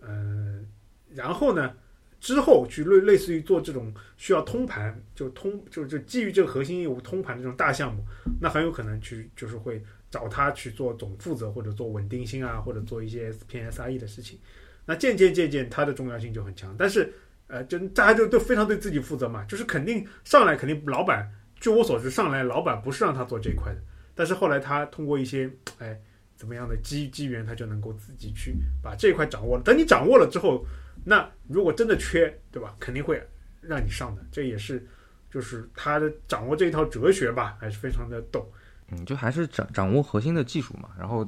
[0.00, 0.66] 嗯，
[1.14, 1.74] 然后呢？
[2.20, 8.02] 之后去类类似于做这种需要通盘，就通就就基于这个核心业务通盘的这种大项目，
[8.40, 14.38] 那很有可能去就是会找他去做总负责或者做稳定性啊，或者做一些偏 SRE 的事情。
[14.86, 16.74] 那渐渐渐渐，它的重要性就很强。
[16.78, 17.12] 但是
[17.46, 21.30] 呃，就大家就都非常对自己负责嘛，就是肯定上来肯定老板，
[21.60, 23.80] 据我所知，上来老板不是让他做这一块的，
[24.14, 26.00] 但是后来他通过一些哎
[26.36, 29.62] 怎么样的机机缘，他就能够自己去把这一块掌握了。
[29.62, 30.64] 等你掌握了之后，
[31.04, 32.74] 那如果真的缺，对吧？
[32.78, 33.22] 肯定会
[33.60, 34.86] 让你上的，这也是
[35.30, 38.46] 就是他的掌握这一套哲学吧，还是非常的懂。
[38.88, 41.26] 嗯，就还是掌掌握核心的技术嘛，然后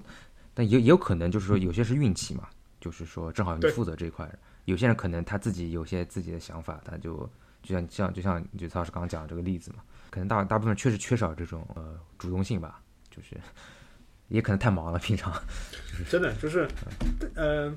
[0.53, 2.49] 但也也有可能就是说有些是运气嘛，
[2.81, 4.31] 就是说正好你负责这一块，
[4.66, 7.16] 有些人可能他自己有些自己的想法，他就
[7.62, 9.83] 就像像就像就曹老师刚刚讲的这个例子嘛，
[10.16, 13.37] 可能大大部分确实缺少这种呃主动性吧，就是
[14.29, 15.31] 也可能太忙了，平常
[15.92, 16.66] 就是真的就是，
[17.35, 17.70] 呃，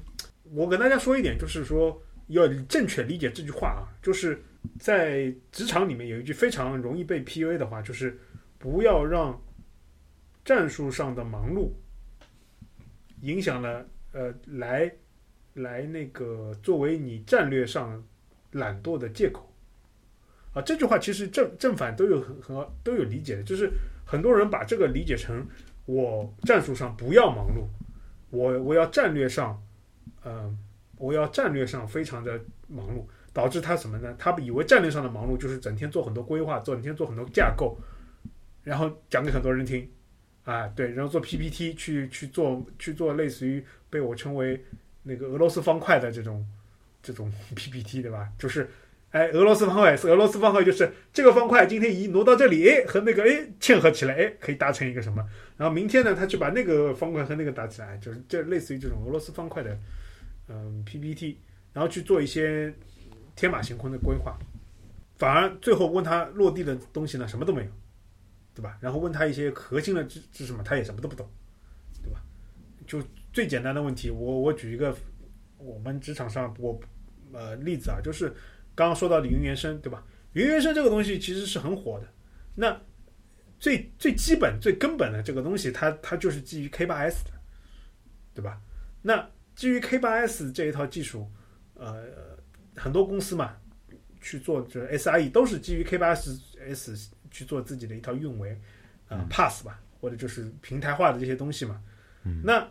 [0.44, 4.42] 我跟大家说一点，就是说要正确理解这句话啊，就是
[4.80, 8.18] 在职场里面有一句非常容易被 PUA 的话，就是
[8.58, 9.38] 不要让
[10.46, 11.70] 战术上的忙碌
[13.20, 14.90] 影响了呃来
[15.56, 18.02] 来那个作为你战略上
[18.52, 19.49] 懒惰的借口。
[20.52, 23.72] 啊，这句话其实正正反都有很很都有理解的，就是
[24.04, 25.46] 很多人把这个理解成
[25.86, 27.68] 我战术上不要忙碌，
[28.32, 29.62] 我我要战略上，
[30.24, 30.52] 呃，
[30.98, 34.16] 我要战略上非常的忙碌，导致他什么呢？
[34.18, 37.78] 他以为战略上的忙碌就是整天做很多规划，做整天做很多架构，
[38.64, 39.88] 然后讲给很多人听，
[40.46, 44.66] 啊，对，然后做 PPT 去去做去做类似于被我称为
[45.04, 46.44] 那个俄罗斯方块的这种
[47.04, 48.28] 这种 PPT 对吧？
[48.40, 48.68] 就是。
[49.12, 55.28] 哎，俄罗斯方块是俄罗斯方块，就是这个方块今天一挪到这里，哎，和那个哎嵌合起来，哎，可以达成一个什么？
[55.58, 59.76] 然后明天呢，他去把那个方块和那个打起来，就是这类似于这种俄罗斯方块的
[60.48, 61.40] 嗯 PPT，
[61.74, 62.72] 然后去做一些
[63.36, 64.38] 天马行空的规划，
[65.18, 67.72] 反而最后问他落地的东西呢，什么都没有，
[68.54, 68.78] 对吧？
[68.80, 71.28] 然后问他一些核心的知知识嘛，他也什么都不懂，
[72.04, 72.22] 对吧？
[72.86, 73.02] 就
[73.34, 74.96] 最简单的问题，我我举一个
[75.58, 76.80] 我们职场上我
[77.34, 78.32] 呃例子啊，就是。
[78.76, 80.04] 刚刚说到的云原生，对吧？
[80.34, 82.08] 云原生这个东西其实是很火的。
[82.56, 82.80] 那
[83.60, 87.32] 最最基本、最根本的这个东西，它它就是基于 K 八 S 的，
[88.34, 88.62] 对吧？
[89.02, 91.30] 那基于 K 八 S 这一套技术，
[91.74, 92.06] 呃，
[92.76, 93.58] 很多公司嘛
[94.22, 98.52] 去做这 SIE 都是基于 K 八 S S 去做自己的一套运维，
[99.08, 101.82] 啊、呃、，Pass 吧，或者就是平台化的这些东西嘛。
[102.24, 102.66] 嗯、那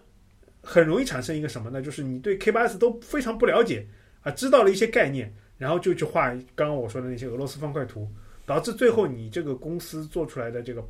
[0.63, 1.83] 很容易产生一个什么呢？
[1.83, 3.87] 就是你对 K 八 S 都非常不了解
[4.21, 5.35] 啊，知道了一些概念。
[5.59, 8.09] 然后就去画刚刚我说的那些俄罗斯方块图，
[8.47, 10.83] 导致最后你这个公司做出来的这个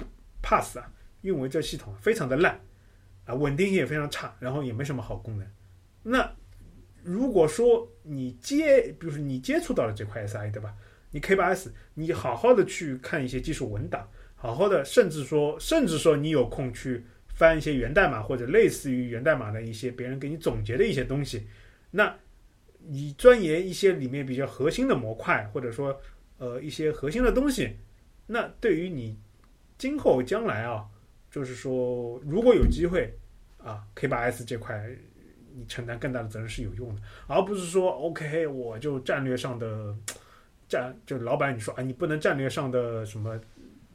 [0.43, 2.61] Pass 啊，运维这系统非常的烂，
[3.25, 5.47] 啊，稳定性也非常差，然后也没什么好功能。
[6.03, 6.31] 那
[7.03, 10.75] 如果说你接，比如说你接触到了这块 SI 对吧？
[11.11, 21.47] 你 K8S，你好好的去看一些技术文档，好好的，甚至说，甚至说你有空去翻一些源代码或者类似于源代码的一些别人给你总结的一些东西，
[21.91, 22.15] 那。
[22.91, 26.01] 你钻研一些里面比较核心的模块，或者说
[26.39, 27.77] 呃一些核心的东西，
[28.27, 29.15] 那对于你
[29.77, 30.87] 今后将来啊，
[31.31, 33.13] 就是说如果有机会
[33.59, 34.89] 啊，K 八 S 这块
[35.55, 39.95] 你承担更大的责任是有用的，而不是说 OK 我就战略上的
[40.67, 43.39] 战，就老板你说啊你不能战略上的什么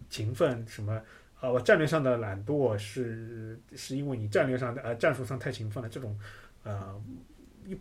[0.07, 1.01] 勤奋什么
[1.39, 6.15] 啊我战略上的懒惰是是因为你战略上的呃战术上太勤奋了这种
[6.63, 7.01] 呃。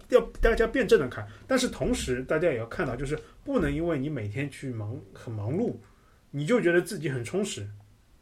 [0.09, 5.75] 要大家辩证的看，但是同时大家也要看到，就是不能因为你每天去忙很忙碌，
[6.31, 7.67] 你就觉得自己很充实，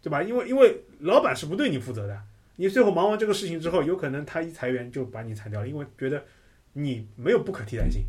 [0.01, 0.23] 对吧？
[0.23, 2.21] 因为因为老板是不对你负责的，
[2.57, 6.25] 你最后忙完这个事情之后，有可能他一裁员就把你裁掉了，因为觉得
[6.73, 8.05] 你没有不可替代性。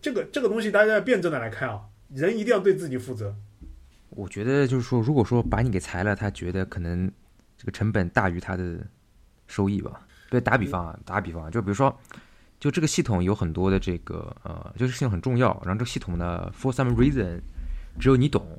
[0.00, 3.34] 这个这个东西大家要辩证的来看啊，人一定要对自己负责。
[4.10, 7.10] 我觉得就是说，如果说把你给裁了，他觉得可能
[7.56, 8.78] 这个成本大于他的
[9.46, 10.06] 收益吧。
[10.30, 11.98] 对，打比方啊，打比方，就比如说。
[12.62, 15.48] 就这个系统有很多的这个呃，就是系统很重要。
[15.64, 17.40] 然后这个系统呢，for some reason，
[17.98, 18.56] 只有你懂，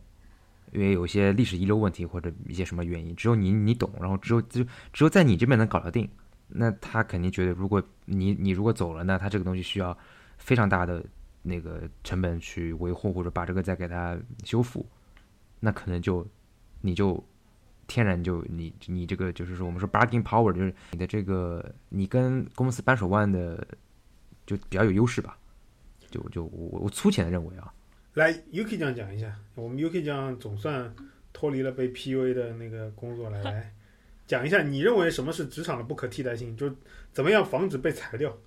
[0.73, 3.89] 因为有一些历史遗留问题或者一些什么原因，只有你你懂。
[4.01, 4.61] 然后只有就
[4.91, 6.05] 只有在你这边能搞得定。
[6.49, 9.97] 那他肯定觉得，如果你你如果走了，那他这个东西需要
[10.37, 11.01] 非常大的
[11.41, 14.85] 那个成本去维护，或者把这个再给它修复，
[15.61, 16.27] 那可能就
[16.81, 17.23] 你就
[17.87, 23.65] 天然就你你这个就是说我们说 bargaining power，就是你的这个你跟公司扳手腕的。
[24.45, 25.37] 就比较有优势吧，
[26.09, 27.73] 就就我我粗浅的认为啊，
[28.13, 30.93] 来 UK 酱讲一下，我们 UK 酱总算
[31.31, 33.73] 脱离了被 PUA 的那个工作来，来
[34.27, 36.73] 讲一下你认为什么是职场的不可替代性，就
[37.11, 38.37] 怎么样防止被裁掉？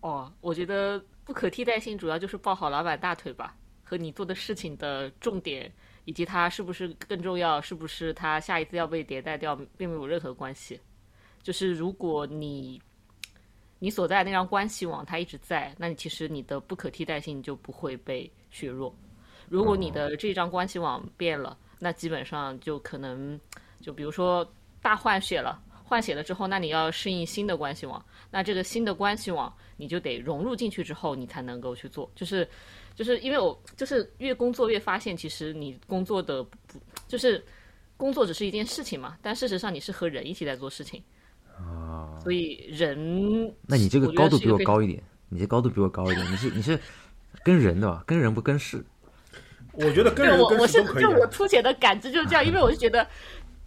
[0.00, 5.70] 哦，我觉得不可替代性主要就是抱好老板大腿吧，和你做的事情的重点
[6.04, 10.80] 以及他是不是更重要，是不是他下一次要被迭代掉，并没有任何关系。
[11.42, 12.80] 就是如果你
[13.78, 18.94] 你所在那张关系网它一直在，那你其实你的不可替代性就不会被削弱。
[19.48, 23.38] 如果你的这张关系网变了，那基本上就可能，
[23.80, 24.46] 就比如说
[24.82, 32.10] 大换血了，换血了之后，那你要适应新的关系网，那这个新的关系网你就得融入进去之后，你才能够去做。
[32.14, 32.46] 就是，
[32.94, 37.42] 就是因为我就是越工作越发现，其实你工作的不就是
[37.96, 41.02] 工作只是一件事情嘛，但事实上你是和人一起在做事情
[41.58, 42.18] 啊。
[42.22, 46.78] 所以人，那你这个高度比我高一点，你这高度比我高一点，你是你是
[47.44, 48.02] 跟人的吧？
[48.06, 48.84] 跟人不跟事。
[49.72, 51.02] 我觉得跟人跟事都可以。
[51.02, 53.06] 就我粗浅的感知就是这样，因为我是觉得，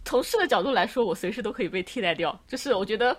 [0.04, 2.38] 从事的角度来说，我随时都可以被替代掉。
[2.46, 3.16] 就是我觉得，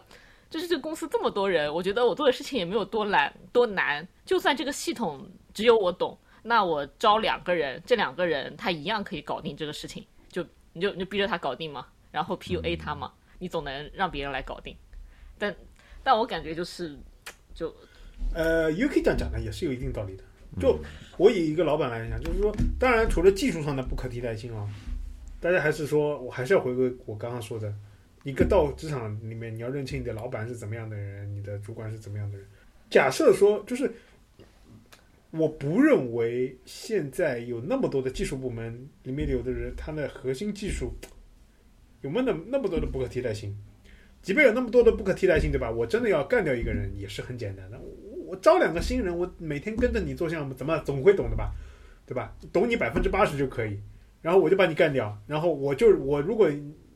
[0.50, 4.08] 就是这个公司这么多人，我觉得我做的事情也没有多难多难。
[4.26, 10.06] 就算这个系统只有我懂，那我招两个人，这两个人他一样可以搞定这个事情。
[10.30, 14.76] 就你就你就逼着他搞定嘛，然后 PUA 他嘛，你总能让别人来搞定。
[15.38, 15.56] 但
[16.04, 16.98] 但我感觉就是，
[17.54, 17.74] 就
[18.34, 20.24] 呃，UK 这样讲的也是有一定道理的。
[20.60, 20.80] 就
[21.18, 24.70] 我以一个老板来讲，就是说，当然除了技术上的不可替代性啊，
[25.40, 27.74] 大家还是说我还是要回归我刚刚说的，
[28.24, 32.48] 一个到职场里面，你要认清你的老板是怎么样的人，你的主管是怎么样的人。
[32.90, 33.92] 假设说，就是
[35.32, 40.94] 我不认为现在有那么多的技术部门里面有的人，他的核心技术
[42.04, 43.58] 有没有那那么多的不可替代性？
[44.22, 45.70] 即便有那么多的不可替代性，对吧？
[45.70, 47.78] 我真的要干掉一个人，也是很简单的。
[47.80, 51.52] 我我招两个新人，我每天跟着你做项目，怎么总会懂的吧？
[52.06, 52.34] 对吧？
[52.52, 53.80] 懂你百分之八十就可以，
[54.22, 55.18] 然后我就把你干掉。
[55.28, 56.50] 然后我就我如果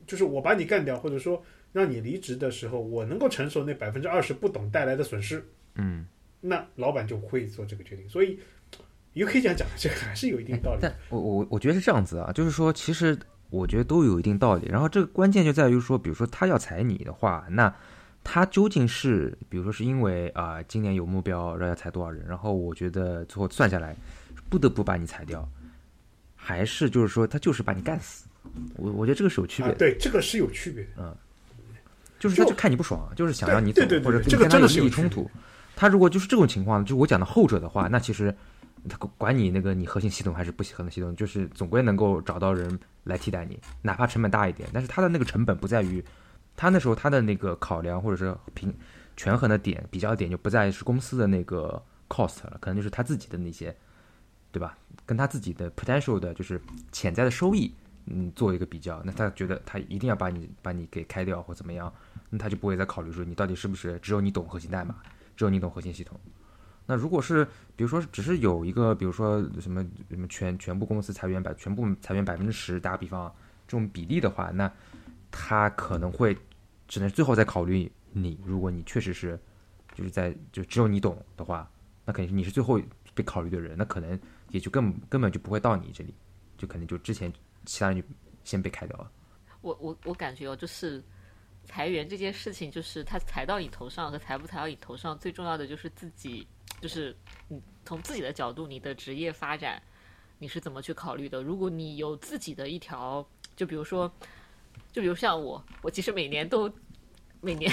[0.06, 1.42] 就是我把你干掉，或者说
[1.72, 5.42] 让你离职的时候，我能够承受那百分之二十不懂带来的损失，
[5.74, 6.06] 嗯，
[6.40, 8.08] 那老板就会做这个决定。
[8.08, 8.38] 所以
[9.12, 10.78] 也可以这样讲，这还是有一定道理。
[10.80, 13.18] 但我我我觉得是这样子啊，就是说，其实
[13.50, 14.66] 我觉得都有一定道理。
[14.68, 17.74] 然后这个关键就在于说，比如说他要裁你的话，那。
[18.24, 23.96] 他究竟是，比如说是因为啊，今年有目标，然后要裁多少人，然后我觉得最后算下来，
[24.50, 25.48] 不得不把你裁掉，
[26.36, 28.26] 还是就是说他就是把你干死？
[28.74, 29.78] 我我觉得这个是有区别的。
[29.78, 30.90] 对，这个是有区别的。
[30.98, 31.16] 嗯，
[32.18, 35.30] 就是他就看你不爽，就是想让你走，或者跟他有利益冲突。
[35.74, 38.34] 他如果就是这种情况，就我讲的后者的话，那其实
[38.88, 46.04] 他管你那个你核心系统还是不核心系统，就是总归能够找到人来替代你，哪怕成本大一点，但是他的那个成本不在于。
[46.60, 48.74] 他那时候他的那个考量或者是平
[49.16, 53.72] 权衡的点比较点就不再是公司的那个 cost 了，可能就是他自己的那些，
[54.50, 54.76] 对吧？
[55.06, 56.60] 跟他自己的 potential 的就是
[56.90, 57.72] 潜在的收益，
[58.06, 59.00] 嗯，做一个比较。
[59.04, 61.94] 那他觉得他一定要把你把你给开掉或怎么样，
[62.28, 64.96] 那他就不会再考虑说你到底是不是只有你懂核心代码，
[65.36, 66.18] 只有你懂核心系统。
[66.90, 67.44] 那如果是
[67.76, 73.32] 比如说只是有一个比如说什么什么全全部公司裁员百全部裁员百分之十，打个比方
[73.68, 74.68] 这种比例的话，那
[75.30, 76.36] 他可能会。
[76.90, 79.38] 只能最后再考虑你，如果你确实是，
[79.94, 81.70] 就是在就只有你懂的话，
[82.06, 82.80] 那肯定是你是最后
[83.14, 86.14] 被考虑的人，那可能也就根根本就不会到你这里，
[86.56, 87.30] 就可能就之前
[87.66, 88.02] 其他人就
[88.42, 89.12] 先被开掉了。
[89.60, 91.04] 我我我感觉哦，就是
[91.66, 96.46] 裁员这件事情，就是他裁到你头上和裁不裁到你头上，最重要的就是自己，
[96.80, 97.16] 就是
[97.48, 99.82] 你从自己的角度，你的职业发展
[100.38, 101.42] 你是怎么去考虑的？
[101.42, 104.10] 如果你有自己的一条，就比如说。
[104.90, 106.70] 就比如像我，我其实每年都，
[107.40, 107.70] 每年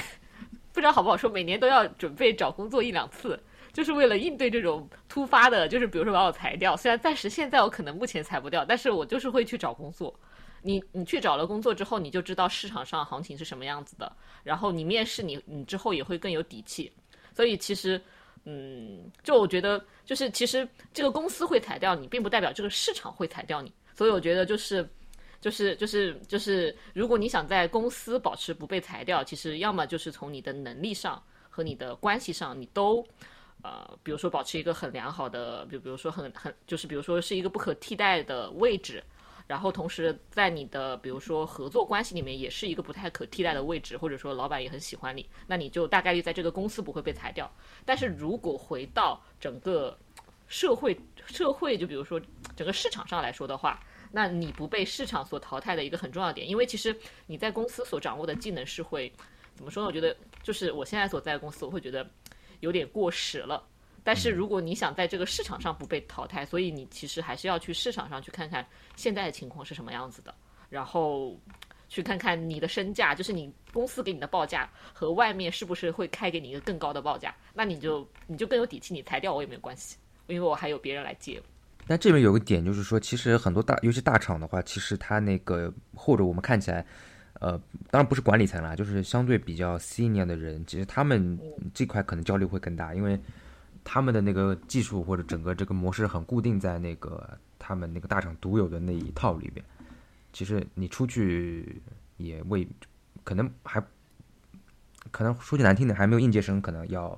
[0.73, 3.41] 不知道好不好说，每年都要准备找工作一两次，
[3.71, 6.75] 就是为了应对这种突发的，就是比如说把我裁掉。
[6.75, 10.13] 虽然暂时现在我可能目前裁不掉，但是我就是会去找工作。
[10.61, 14.11] 你你去找了工作之后，你就知道市场上行情是什么样子的，
[14.43, 16.91] 然后你面试你你之后也会更有底气。
[17.33, 18.01] 所以其实，
[18.45, 23.73] 嗯，就我觉得，就是其实这个公司会裁掉你，并不代表这个市场会裁掉你。
[23.93, 24.87] 所以我觉得就是。
[25.41, 33.05] 就是就是就是，如果你想在公司保持不被裁掉，其实要么就是从你的能力上和你的关系上，你都，
[33.61, 39.03] 呃，比如说保持一个很良好的，比比如说很很就是比如说是一个不可替代的位置，
[39.47, 47.51] 然后同时在你的比如说合作关系里面也是一个不太可替代的位置，或者说老板也很喜欢你，那你就大概率在这个公司不会被裁掉。
[47.85, 49.97] 但是如果回到整个
[50.47, 52.21] 社会社会，就比如说
[52.55, 53.79] 整个市场上来说的话。
[54.11, 56.95] 那你不被市场所淘汰的一个很重要点，因为其实
[57.25, 59.11] 你在公司所掌握的技能是会
[59.55, 59.87] 怎么说呢？
[59.87, 62.07] 我觉得就是我现在所在的公司，我会觉得
[62.61, 63.61] 有点过时了。
[64.05, 70.33] 但是如果你想在这个市场上不被淘汰，所以你其实还是要去市场上去看看现在的情况是什么样子的，
[70.69, 71.37] 然后
[71.89, 79.97] 去看看你的身价，就是你公司给你的报价和外面是不是会开给你一个更高的报价，那你就你就更有底气，你裁掉我也没有关系，
[80.27, 81.41] 因为我还有别人来接。
[81.87, 86.83] 但这边有个点，就是说，其实很多大，尤其大厂的话，其实它那个或者我们看起来，
[87.39, 87.51] 呃，
[87.91, 91.39] 当然不是管理层啦，就是相对比较 senior 的人，其实他们
[91.75, 93.19] 这块可能焦虑会更大，因为
[93.85, 99.65] 他们的那个技术或者整个这个模式很固定在那个他们那个大厂独有的那一套里边。
[100.33, 101.81] 其实你出去
[102.17, 102.67] 也未
[103.23, 103.81] 可能还
[105.11, 107.17] 可能说句难听的，还没有应届生可能要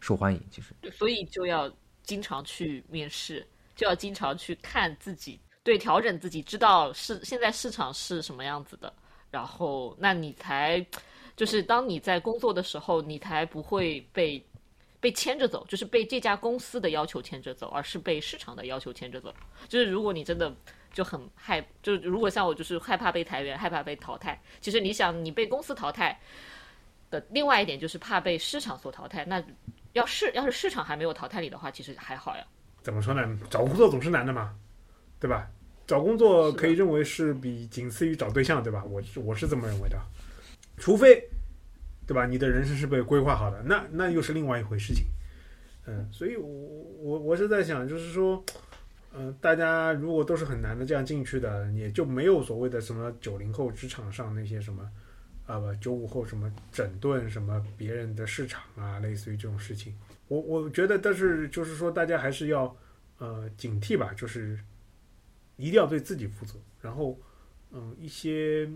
[0.00, 0.42] 受欢迎。
[0.50, 1.70] 其实对，所以就要
[2.02, 3.46] 经常去面试，
[3.76, 8.92] 就要经常去看自己，对，调整自己，知道是现在市场是什么样子的，
[9.30, 10.84] 然后那你才
[11.36, 14.44] 就是当你在工作的时候，你才不会被
[15.00, 19.34] 被牵着走，就是被这家公司的要求牵着走，而是被市场的要求牵着走。
[19.68, 20.54] 就是如果你真的。
[20.96, 24.40] 就很害，就如果像我，就是害怕被裁员，害怕被淘汰。
[24.62, 26.18] 其实你想，你被公司淘汰
[27.10, 29.22] 的另外一点就是怕被市场所淘汰。
[29.26, 29.44] 那
[29.92, 32.42] 要是要是市场还没有淘汰你的话，其实还好呀。
[32.80, 33.38] 怎么说呢？
[33.50, 34.56] 找工作总是难的嘛，
[35.20, 35.46] 对吧？
[35.86, 38.82] 找工作可以认为是比仅次于找对象，对吧？
[38.86, 40.00] 我我是这么认为的。
[40.78, 41.22] 除非，
[42.06, 42.26] 对吧？
[42.26, 45.04] 你的人生是被规划好的，那那又是另外一回事情。
[45.86, 48.44] 嗯，所以我我我是在想，就是说。
[49.18, 54.86] 嗯，大家如果都是很难的这样进去的，也就没有所谓的什么九零后职场上那些什么，
[55.46, 59.96] 啊不，九五后什么整顿什么别人的市场啊，类似于这种事情。
[60.28, 62.76] 我我觉得，但是就是说，大家还是要
[63.16, 64.58] 呃警惕吧，就是
[65.56, 66.52] 一定要对自己负责。
[66.82, 67.18] 然后，
[67.70, 68.68] 嗯，一些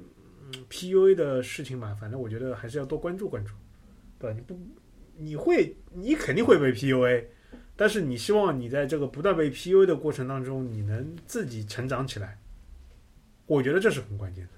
[0.55, 3.55] 嗯 PUA 的事情嘛，反正我觉得还是要多关注关注，
[4.19, 4.37] 对吧？
[4.37, 4.59] 你不，
[5.17, 7.25] 你会，你肯定会被 PUA。
[7.77, 12.39] 但是你希望你在这个不断被 PUA 的过程当中，你能自己成长起来，
[13.47, 14.51] 我觉得这是很关键的。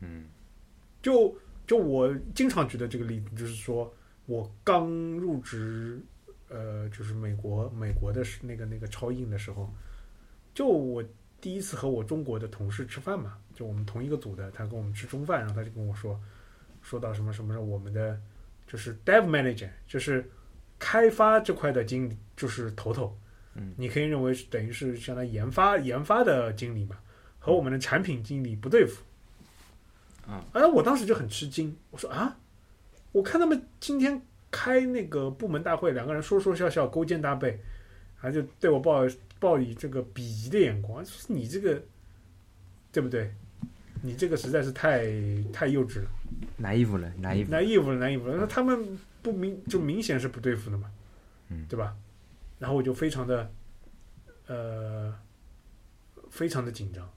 [0.00, 0.24] 嗯，
[1.00, 1.36] 就
[1.66, 3.94] 就我经常举的这个例子，就是说
[4.26, 6.00] 我刚入职，
[6.48, 9.72] 呃，就是美国美国的那个那个超硬的时候，
[10.52, 11.02] 就我
[11.44, 16.18] 第一次和我中国的同事吃饭嘛，就我们同一个组的，他跟我们吃中饭，然后他就跟我说，
[16.80, 18.18] 说到什么什么我们的
[18.66, 20.24] 就是 Dev Manager，就是。
[20.76, 23.16] 开发这块的经理就是头头，
[23.54, 26.98] 嗯，你可以认为是等于是相当于研发研发的经理嘛，
[27.38, 29.02] 和我们的产品经理不对付，
[30.26, 32.36] 啊，哎，我当时就很吃惊，我说啊，
[33.12, 34.20] 我看他们今天
[34.50, 37.58] 开那个部门大会，两个人说说笑笑，勾肩搭背，
[38.14, 39.06] 还就对我抱
[39.44, 41.82] 抱以这个鄙夷的眼光，说你这个
[42.90, 43.30] 对不对？
[44.02, 45.04] 你这个实在是太
[45.52, 46.08] 太幼稚了，
[46.56, 48.98] 拿衣服了，拿衣服，拿衣服了，拿衣服了，那他们。
[49.24, 50.92] 不明就明显是不对付的嘛，
[51.48, 51.96] 嗯，对吧？
[52.58, 53.50] 然后我就非常的，
[54.48, 55.18] 呃，
[56.28, 57.10] 非常的紧张，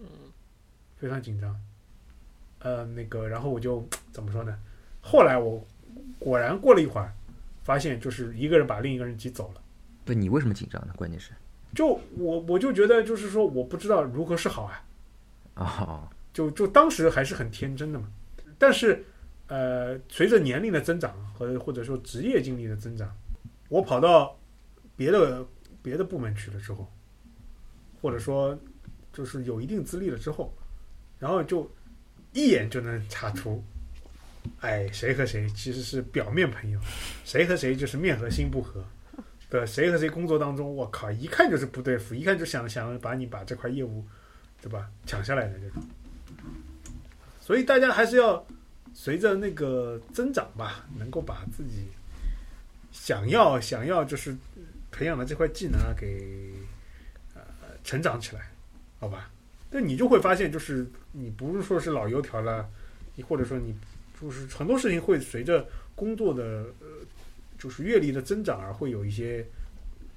[0.00, 0.06] 嗯，
[0.98, 1.58] 非常紧张，
[2.58, 4.54] 呃，那个，然后我就怎么说呢？
[5.00, 5.66] 后来我
[6.18, 7.10] 果然过了一会儿，
[7.62, 9.62] 发现就是一个人把另一个人挤走了。
[10.04, 10.92] 不，你为什么紧张呢？
[10.96, 11.30] 关键是，
[11.74, 14.84] 就我我就觉得就是说我不知道如何是好啊，
[15.54, 18.08] 啊，就就当时还是很天真的嘛，
[18.58, 19.04] 但是。
[19.46, 23.14] 呃，随着年龄的增长和或者说职业经历的增长，
[23.68, 24.34] 我跑到
[24.96, 25.46] 别的
[25.82, 26.90] 别的部门去了之后，
[28.00, 28.58] 或者说
[29.12, 30.50] 就是有一定资历了之后，
[31.18, 31.70] 然后就
[32.32, 33.62] 一眼就能查出，
[34.60, 36.80] 哎，谁和谁其实是表面朋友，
[37.26, 38.82] 谁和谁就是面和心不和，
[39.58, 44.04] 对谁和谁工作当中，我靠，一看就是不对付，一看就想想把你把这块业务，
[44.60, 45.82] 对吧，抢下来的这种。
[47.40, 48.44] 所以大家还是要。
[48.96, 51.88] 随着那个增长吧，能够把自己
[52.92, 54.32] 想要想要就是
[54.92, 56.54] 培养的这块技能啊，给
[57.34, 57.42] 呃
[57.82, 58.52] 成长起来，
[59.00, 59.32] 好吧？
[59.68, 62.70] 那你就会发现，就是你不是说是老油条了，
[63.16, 63.74] 你或者说你
[64.20, 66.66] 就是很多事情会随着工作的
[67.64, 69.44] 就是阅历的增长而会有一些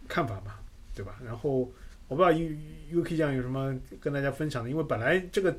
[0.08, 0.56] 看法嘛，
[0.94, 1.18] 对吧？
[1.26, 1.60] 然后
[2.08, 5.58] 我不知道 U U K 酱有什么跟大家分享的，因为本来这个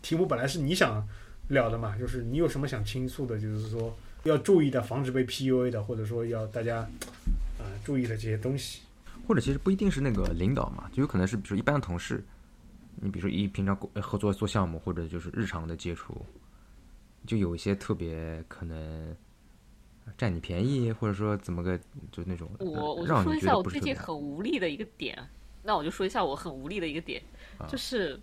[0.00, 1.06] 题目本来是你想。
[1.48, 6.78] 了的嘛，就是你有什么想倾诉的，就是说要注意的，防止被 PUA 的，或者说要大家
[7.58, 8.80] 啊注意的这些东西，
[9.26, 12.24] 或者其实不一定是那个领导嘛，就有可能是比如说一般的同事，
[12.94, 16.24] 你比如说一平常合作做项目，或者就是日常的接触，
[17.26, 19.14] 就有一些特别可能
[20.16, 21.78] 占你便宜，或者说怎么个
[22.10, 25.18] 就那种，我我说一下我最近很无力的一个点，
[25.62, 27.22] 那我就说一下我很无力的一个点，
[27.68, 28.20] 就是。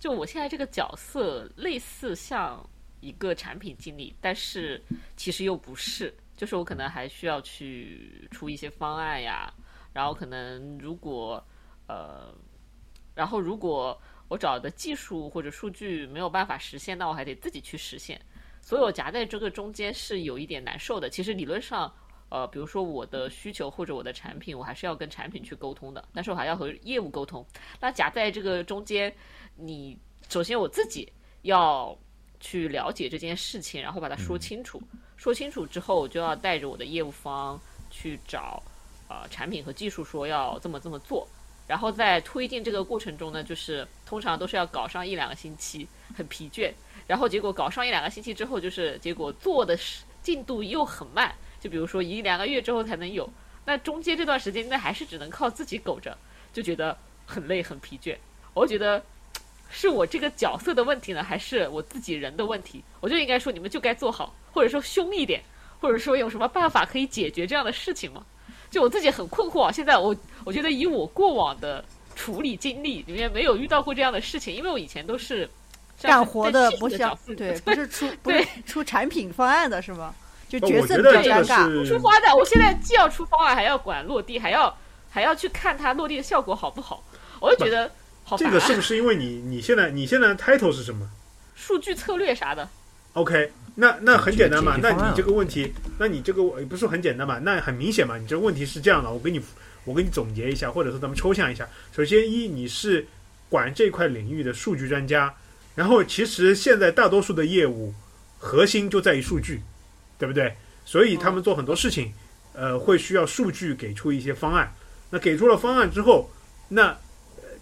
[0.00, 2.64] 就我现在这个角色，类似像
[3.00, 4.80] 一个产品经理，但是
[5.16, 6.14] 其实又不是。
[6.36, 9.52] 就是我可能还需要去出一些方案呀，
[9.92, 11.44] 然后可能如果
[11.88, 12.32] 呃，
[13.12, 18.20] 然后如果我找的技术或者数据没有办法实现，那我还得自己去实现。
[18.68, 21.08] 所以我夹在这个中间是有一点难受的。
[21.08, 21.90] 其实理论上，
[22.28, 27.42] 呃，比如说我的需求或者我的产品，我还是要跟产品去沟通的，但是我还要和业务沟通。
[27.80, 29.10] 那夹在这个中间。
[29.60, 29.98] 你
[30.28, 31.10] 首先我自己
[31.42, 31.96] 要
[32.40, 34.80] 去了解这件事情，然后把它说清楚。
[35.16, 37.58] 说清楚之后，我就要带着我的业务方
[37.90, 38.62] 去找
[39.08, 41.26] 呃产品和技术说要这么这么做。
[41.66, 46.72] 然后在推进这个过程中呢，就是通常都是要搞上一两个星期，很疲倦。
[47.08, 49.76] 然后结果搞上一两个星期之后，就是结果做的
[50.22, 53.28] 进度又很慢，就比如说一两个月之后才能有。
[53.64, 56.16] 那中间这段时间，那还是只能靠自己苟着，
[56.52, 56.96] 就觉得
[57.26, 58.16] 很累很疲倦。
[58.54, 59.02] 我觉得
[59.70, 62.84] 是我这个角色的问题呢，还是我自己人的问题？
[63.00, 65.42] 我就应该说你们就该做好，或者说凶一点，
[65.80, 68.24] 或者说有什么办法可以解决这样的事情吗？
[68.70, 69.72] 就我自己很困惑啊。
[69.72, 71.84] 现在我我觉得以我过往的
[72.14, 75.48] 处理经历里面，没有遇到过这样的事情，因为我以前都是
[76.02, 80.14] 干活的，不像对， 不是出不是出产品方案的是吗？
[80.48, 81.86] 就角色比较尴尬。
[81.86, 84.74] 出方案，我现在既要出方案，还要管落地，还要
[85.10, 87.02] 还要去看它落地的效果好不好。
[87.40, 87.90] 我就觉得
[88.24, 91.08] 好这个是不是因为你你现在你现在 title 是什么？
[91.54, 92.68] 数据策略啥的。
[93.14, 93.52] OK。
[93.80, 97.38] 那那很简单嘛，那你这个问题，那你这个不是很简单嘛？
[97.38, 99.40] 那很明显嘛，你这个问题是这样的，我给你
[99.84, 101.64] 我给你总结一下，或者说咱们抽象一下。
[101.94, 103.06] 首先一，你是
[103.48, 105.32] 管这块领域的数据专家，
[105.78, 107.94] 然后其实现在大多数的业务
[108.36, 109.62] 核心就在于数据，
[110.18, 110.52] 对不对？
[110.84, 112.12] 所以他们做很多事情，
[112.52, 114.74] 呃，会需要数据给出一些方案。
[115.08, 116.28] 那给出了方案之后，
[116.68, 116.98] 那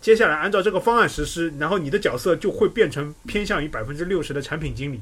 [0.01, 4.99] 接下来按照这个方案实施，然后你的角色就会变成偏向于百分之六十的产品经理。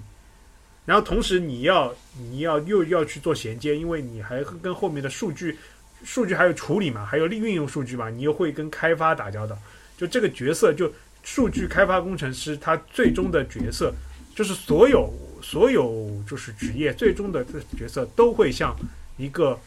[0.84, 5.56] 然后同时你要你要又要去做衔接，因为你还跟后面的数据
[6.02, 9.56] 数据还有处理嘛，还有利运用数据嘛，你又会跟开发打交道。
[9.96, 10.92] 就这个角色，就
[11.24, 13.92] 数据开发工程师，他最终的角色
[14.36, 15.12] 就是所有
[15.42, 17.44] 所有就是职业最终的
[17.76, 18.76] 角色都会向
[19.16, 19.58] 一个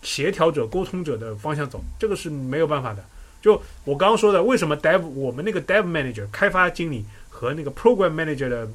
[0.00, 3.04] 协调者、沟通者的方向走，这个是没有办法的。
[3.42, 8.70] 就我刚刚说的，为什么 Dev 我们那个 Dev Manager 开发经理和那个 Program Manager 的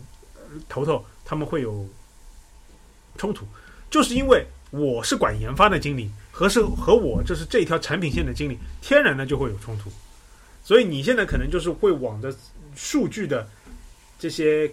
[0.69, 1.03] 头头。
[1.29, 1.85] 他们会有
[3.17, 3.45] 冲突，
[3.89, 9.91] 就是因为我是管研发的经理，和是和我就是这条产品线的经理，天然的就会有冲突。
[10.67, 12.29] 所以你现在可能就是会往着
[12.75, 13.47] 数据的
[14.19, 14.69] 这些，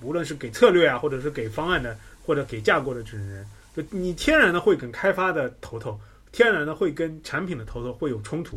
[0.00, 3.44] 无论是给策略啊，或者是给方案的，或者给架构的这种人，
[3.76, 5.98] 就你天然的会跟开发的头头，
[6.30, 8.56] 天然的会跟产品的头头会有冲突，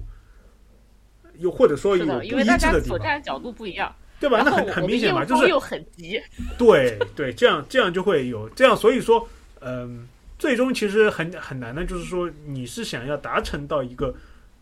[1.39, 2.89] 又或者说有不一致的地方。
[2.89, 3.91] 所站角度不一样。
[4.19, 4.43] 对吧？
[4.45, 6.21] 那很很明显嘛，就是又很急。
[6.59, 9.27] 对对，这样这样就会有这样，所以说，
[9.61, 10.07] 嗯，
[10.37, 14.13] 最终其实很很难的，就是说你是想要达成到一个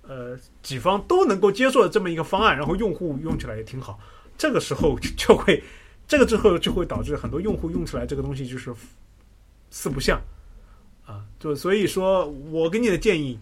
[0.08, 3.99] 呃几方都能够接受的这么一个方案，然后用户用起来也挺好，
[4.38, 5.64] 这个时候 就会
[6.08, 8.74] 这个之后就会导致很多用户用起来这个东西就是
[9.70, 10.22] 四不像
[11.06, 13.39] 啊，就所以说我给你的建议，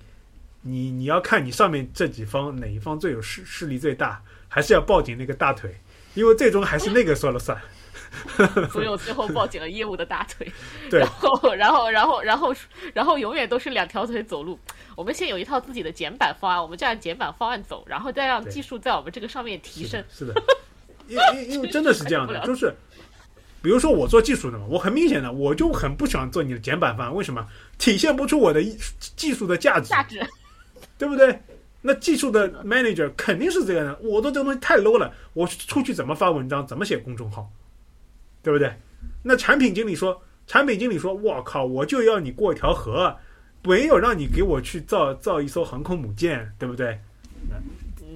[0.62, 5.76] 你你要看你上面这几方哪一方最有势势力最大，还是要抱紧那个大腿。
[6.16, 7.60] 因为最终还是那个 说了算，
[8.72, 10.52] 所以我最后抱紧了业务的大腿。
[10.90, 12.54] 对，然后，然后，然后，然后，
[12.94, 14.58] 然后，永远都是两条腿走路。
[14.96, 20.04] 我们先有一套自己的简版方案，我们就按简版方案走，然后再让技术在我们这个上面提升。
[20.10, 20.34] 是的，
[21.08, 22.74] 因因因为真的是这样的， 就是
[23.62, 27.48] 比如说我做技术的嘛，我很明显的，我就很不喜欢做你的简版方案，为什么？
[27.78, 28.62] 体现不出我的
[29.16, 30.26] 技术的价值，价值，
[30.98, 31.42] 对不对？
[31.86, 37.50] 那技术的 manager 肯定是这样的，我的这个东西太 low 了，我出去怎么发文章，怎么写公众号，
[38.44, 38.72] 对不对？
[39.24, 43.16] 那产品经理说，产品经理说，我靠，我就要你过一条河，
[43.64, 47.00] 没有让你给我去造造一艘航空母舰，对不对？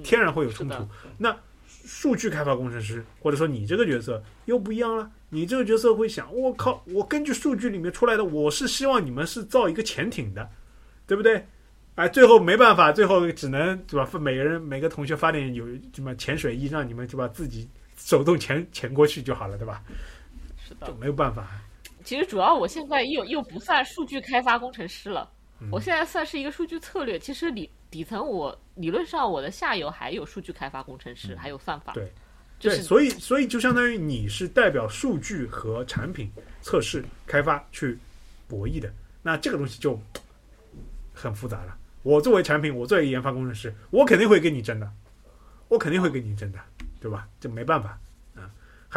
[0.04, 0.76] 天然会有冲突。
[1.16, 1.34] 那
[1.66, 10.48] 数据开发工程师或者说你这个角色又不一样了，你这个角色会想，我靠，我根据数据里面出来的，我是希望你们是造一个潜艇的，
[11.06, 11.44] 对不对？
[11.94, 14.08] 哎，最后没办法，最后只能对吧？
[14.20, 19.82] 每个人每个同学发点有什么潜水衣，让你们就把自己手动潜潜过去就好了，对吧？
[20.86, 21.48] 就没有办法。
[22.04, 25.30] 其实主要我现在又又不算数据开发工程师了，
[25.70, 27.18] 我现在算是一个数据策略。
[27.18, 31.92] 其实理底层我理论上我的下游还有数据开发工程师，还有算法。
[31.92, 32.12] 对，
[32.58, 36.30] 对，所以所以就相当于你是代表数据和产品
[36.62, 37.98] 测试开发去
[38.46, 38.90] 博弈的，
[39.22, 40.00] 那这个东西就
[41.12, 41.76] 很复杂了。
[42.02, 44.90] 我作为产品，我作为研发工程师，我肯定会跟你争的，
[45.68, 46.58] 我肯定会跟你争的，
[47.00, 47.28] 对吧？
[47.40, 47.98] 这没办法啊，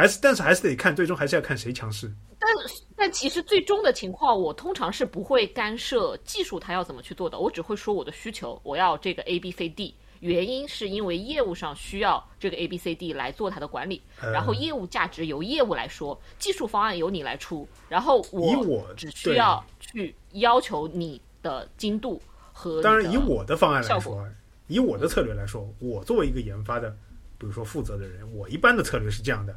[0.01, 2.11] 还是但是还是得看，最终还是要看谁强势。
[2.39, 2.49] 但
[2.95, 22.19] 但其实最终的情况，我通常是不会干涉技术他要怎么去做的，我只会说我的需求，我要这个 A B C D，原因是因为业务上需要这个 A B C D 来做它的管理，然后业务价值由业务来说，技术方案由你来出，然后我只需要去要求你的精度
[22.51, 22.81] 和。
[22.81, 24.27] 当然，以我的方案来说，
[24.65, 26.89] 以我的策略来说，我作为一个研发的，
[27.37, 29.55] 比如说负责的人，我一般的策略是这样的：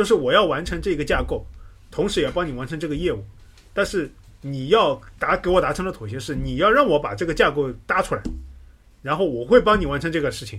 [0.00, 1.44] 就是我要完成这个架构，
[1.90, 3.22] 同时也要帮你完成这个业务，
[3.74, 8.22] 但是你要达给我达成的妥协是，你要让我把这个架构搭出来，
[9.02, 10.58] 然后我会帮你完成这个事情。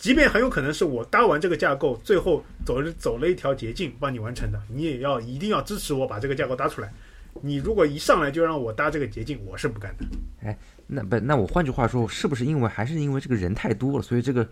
[0.00, 6.92] 即便很有可能是我搭完这个架构，最后走了走了一条捷径帮你完成的，你也要一定要支持我把这个架构搭出来。
[7.40, 10.04] 你如果一上来就让我搭这个捷径，我是不干的。
[10.42, 10.58] 哎
[10.88, 14.44] 那不，那我换句话说，是不是因为还是因为这个人太多了，所以这个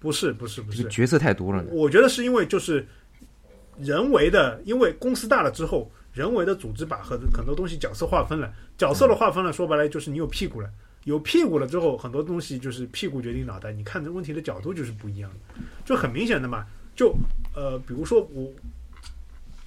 [0.00, 1.70] 不是不是不是这个，角色太多了呢？
[1.72, 2.84] 我觉得是因为就是
[3.80, 10.70] 人为的，因为公司大了之后，人为的组织把很很多东西角色划分了，角色的划分了，说白了就是你有屁股了，
[11.04, 16.66] 有屁股了之后，很多东西就是屁股决定脑袋，你看这问题的角度就是不一样的，就很明显的嘛，
[16.96, 17.14] 就
[17.54, 18.52] 呃，比如说我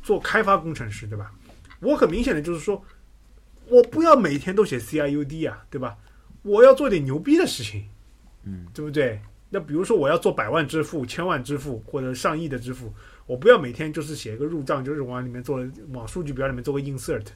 [0.03, 1.32] 做开发工程师，对吧？
[1.80, 2.84] 我很明显的就是说，
[3.68, 5.97] 我不要每天都写 CIUD 啊，对吧？
[6.43, 7.86] 我要做点牛逼的事情，
[8.43, 9.22] 嗯，对不对？
[9.49, 12.93] 那比如说我要做百万支付、千万支付或者上亿的支付，
[13.32, 17.27] 我不要每天就是写一个入账，就是往里面做往数据表里面做个 insert。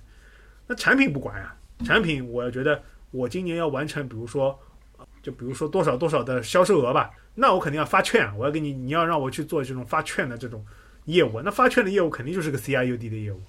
[0.68, 4.60] 那产品不管呀、产品我觉得我今年要完成，比如说，
[4.98, 10.66] 呃就比如说多少多少的销售额吧，那我肯定要发券，我要给你，你要让我去做这种发券的这种
[11.06, 13.42] 业务，那发券的业务肯定就是个 CIUD 的业务，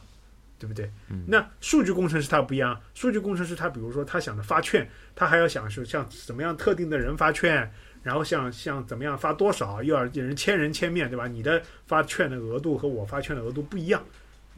[0.57, 0.88] 对不对？
[1.26, 7.68] 那数据工程师他不一样，数据工程师他比如说他想着发券，他还要想是像什么样特定的人发券，
[8.07, 11.26] 然后像像怎么样发多少，又要人千人千面，对吧？
[11.26, 14.00] 你的发券的额度和我发券的额度不一样，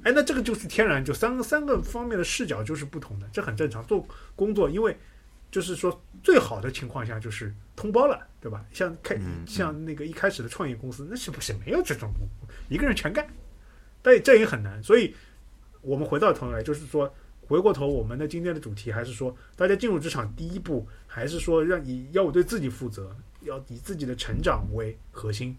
[0.03, 3.83] 哎，那这个就是天然就三个三个方面的视角就是不同的，这很正常。
[3.87, 4.95] 做工作，因为
[5.51, 8.63] 就是说最好的情况下就是通包了，对吧？
[8.71, 12.13] 像开嗯像那个一开始的创业公司，那是不是没有这种
[12.69, 13.27] 一个人全干？
[14.03, 15.15] 但这也很难，所以
[15.81, 23.11] 我们回到头来，就是说回过头，我们的今天的主题还是说，大家进入职场第一步，还是说让你要我对自己负责，
[23.49, 25.57] 要以自己的成长为核心。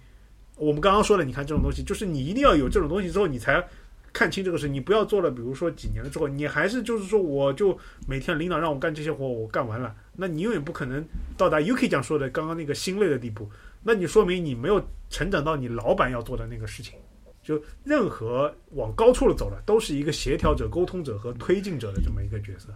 [0.56, 3.66] 我们刚刚说了，你看这种东西，就是你一定要有这种东西之后，你才
[4.14, 4.68] 看清这个事。
[4.68, 7.78] 你不要做了，比如说几年了之后，你还是就是说，我就
[8.08, 11.04] 每天领导让我干这些活，我干完了，那你永远不可能
[11.38, 13.50] 到达 UK 讲说的刚刚那个心累的地步。
[13.84, 17.00] 那你说明你没有成长到你老板要做的那个事情。
[17.42, 22.68] 就任何往高处了走了，都是一个协调者、沟通者和推进者的这么一个角色。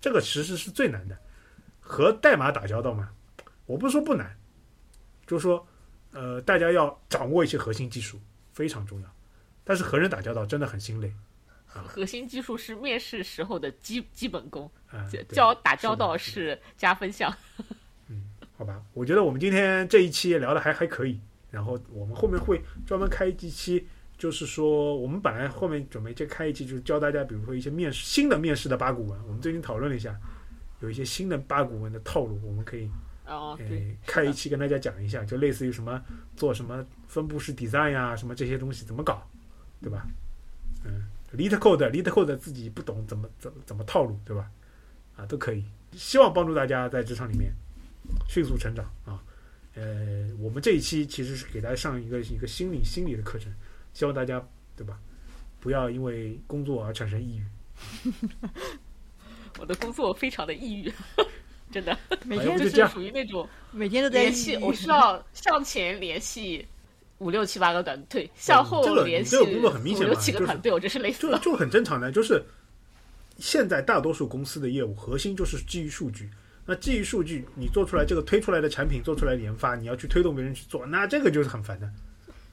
[0.00, 1.18] 这个其实是最难的。
[1.80, 3.10] 和代码打交道嘛，
[3.66, 4.34] 我不是说不难，
[5.28, 5.64] 就是说，
[6.10, 8.18] 呃，大家要掌握一些核心技术
[8.52, 9.06] 非常重要。
[9.62, 11.12] 但是和人打交道真的很心累
[11.66, 14.68] 核心技术是面试时候的基基本功，
[15.28, 17.32] 交打交道是加分项。
[18.08, 18.24] 嗯
[18.56, 21.20] 好吧，我觉得我们今天这一期聊的还还可以，
[21.50, 30.18] 然后我们后面会专门开一期，就是说我们本来后面准备就开一期，就是教大家，比如说一些面试新的面试的八股文，我们最近讨论了一下，
[30.80, 32.90] 有一些新的八股文的套路，我们可以
[33.28, 36.02] 哦，对，开一期跟大家讲一下，就类似于什么
[36.34, 39.22] 做什么分布式 design 呀、什么这些东西怎么搞，
[39.82, 40.06] 对吧？
[40.84, 41.04] 嗯
[41.36, 44.50] ，lead code lead code 自己不懂怎么怎么怎么套路，对吧？
[45.16, 45.62] 啊，都可以。
[45.92, 47.52] 希望帮助大家在职场里面
[48.28, 49.22] 迅速成长啊。
[49.74, 53.52] 呃，我们这一期其实是给大家上一个一个心理心理的课程，
[53.92, 54.42] 希望大家
[54.76, 54.98] 对吧，
[55.60, 57.44] 不要因为工作而产生抑郁。
[59.60, 60.92] 我的工作非常的抑郁，
[61.70, 66.66] 真的，哎每天就是属于那种每天都在联系，我需要向前联系
[67.18, 71.38] 五六七八个短队，向后这个联系这个工作很明显嘛五六七个就是团队，我真是累死了。
[71.40, 72.42] 就就很正常的，就是
[73.38, 76.28] 现在大多数公司的业务核心就是基于数据。
[76.64, 81.90] 那基于数据，你做出来这个推出来的产品，做出来研发，你要去推动别人去做，那这个就是很烦的。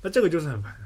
[0.01, 0.85] 那这个就是很烦的。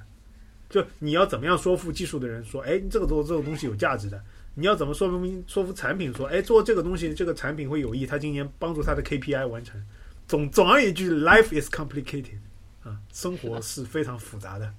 [0.70, 4.22] 就你要怎么样说服技术的人说，哎，这个做这个东西有价值的。
[4.60, 9.82] 你要怎么说明说服产品说，哎，做这个东西这个产品会有益，他今年帮助他的 KPI 完成。
[10.28, 12.36] 总总而言之，life is complicated
[12.84, 14.74] 啊，生活是非常复杂的。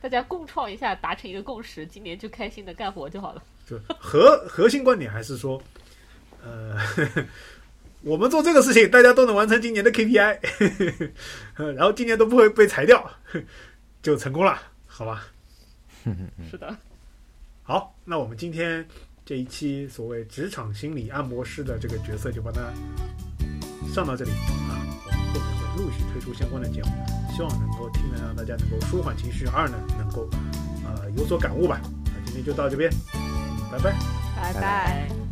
[0.00, 3.42] 大家共创一下，达成一个共识，今年就开心的干活就好了。
[3.68, 5.62] 就核核心观点还是说，
[6.42, 6.76] 呃，
[8.02, 11.20] 我们做这个事情，大家都能完成今年的 KPI，
[11.54, 13.08] 呃 然后今年都不会被裁掉，
[14.02, 15.24] 就成功了，好吧？
[16.50, 16.76] 是的，
[17.62, 18.86] 好，那我们今天
[19.30, 22.62] 这一期所谓职场心理按摩师的这个角色就把它
[23.94, 24.74] 上到这里啊，
[25.04, 26.88] 我们后面会陆续推出相关的节目，
[27.32, 30.28] 希望能够听得让大家能够舒缓情绪，二呢能够
[30.84, 31.80] 呃有所感悟吧。
[32.06, 32.90] 那今天就到这边，
[33.70, 33.78] 拜。
[33.78, 35.29] 拜拜拜。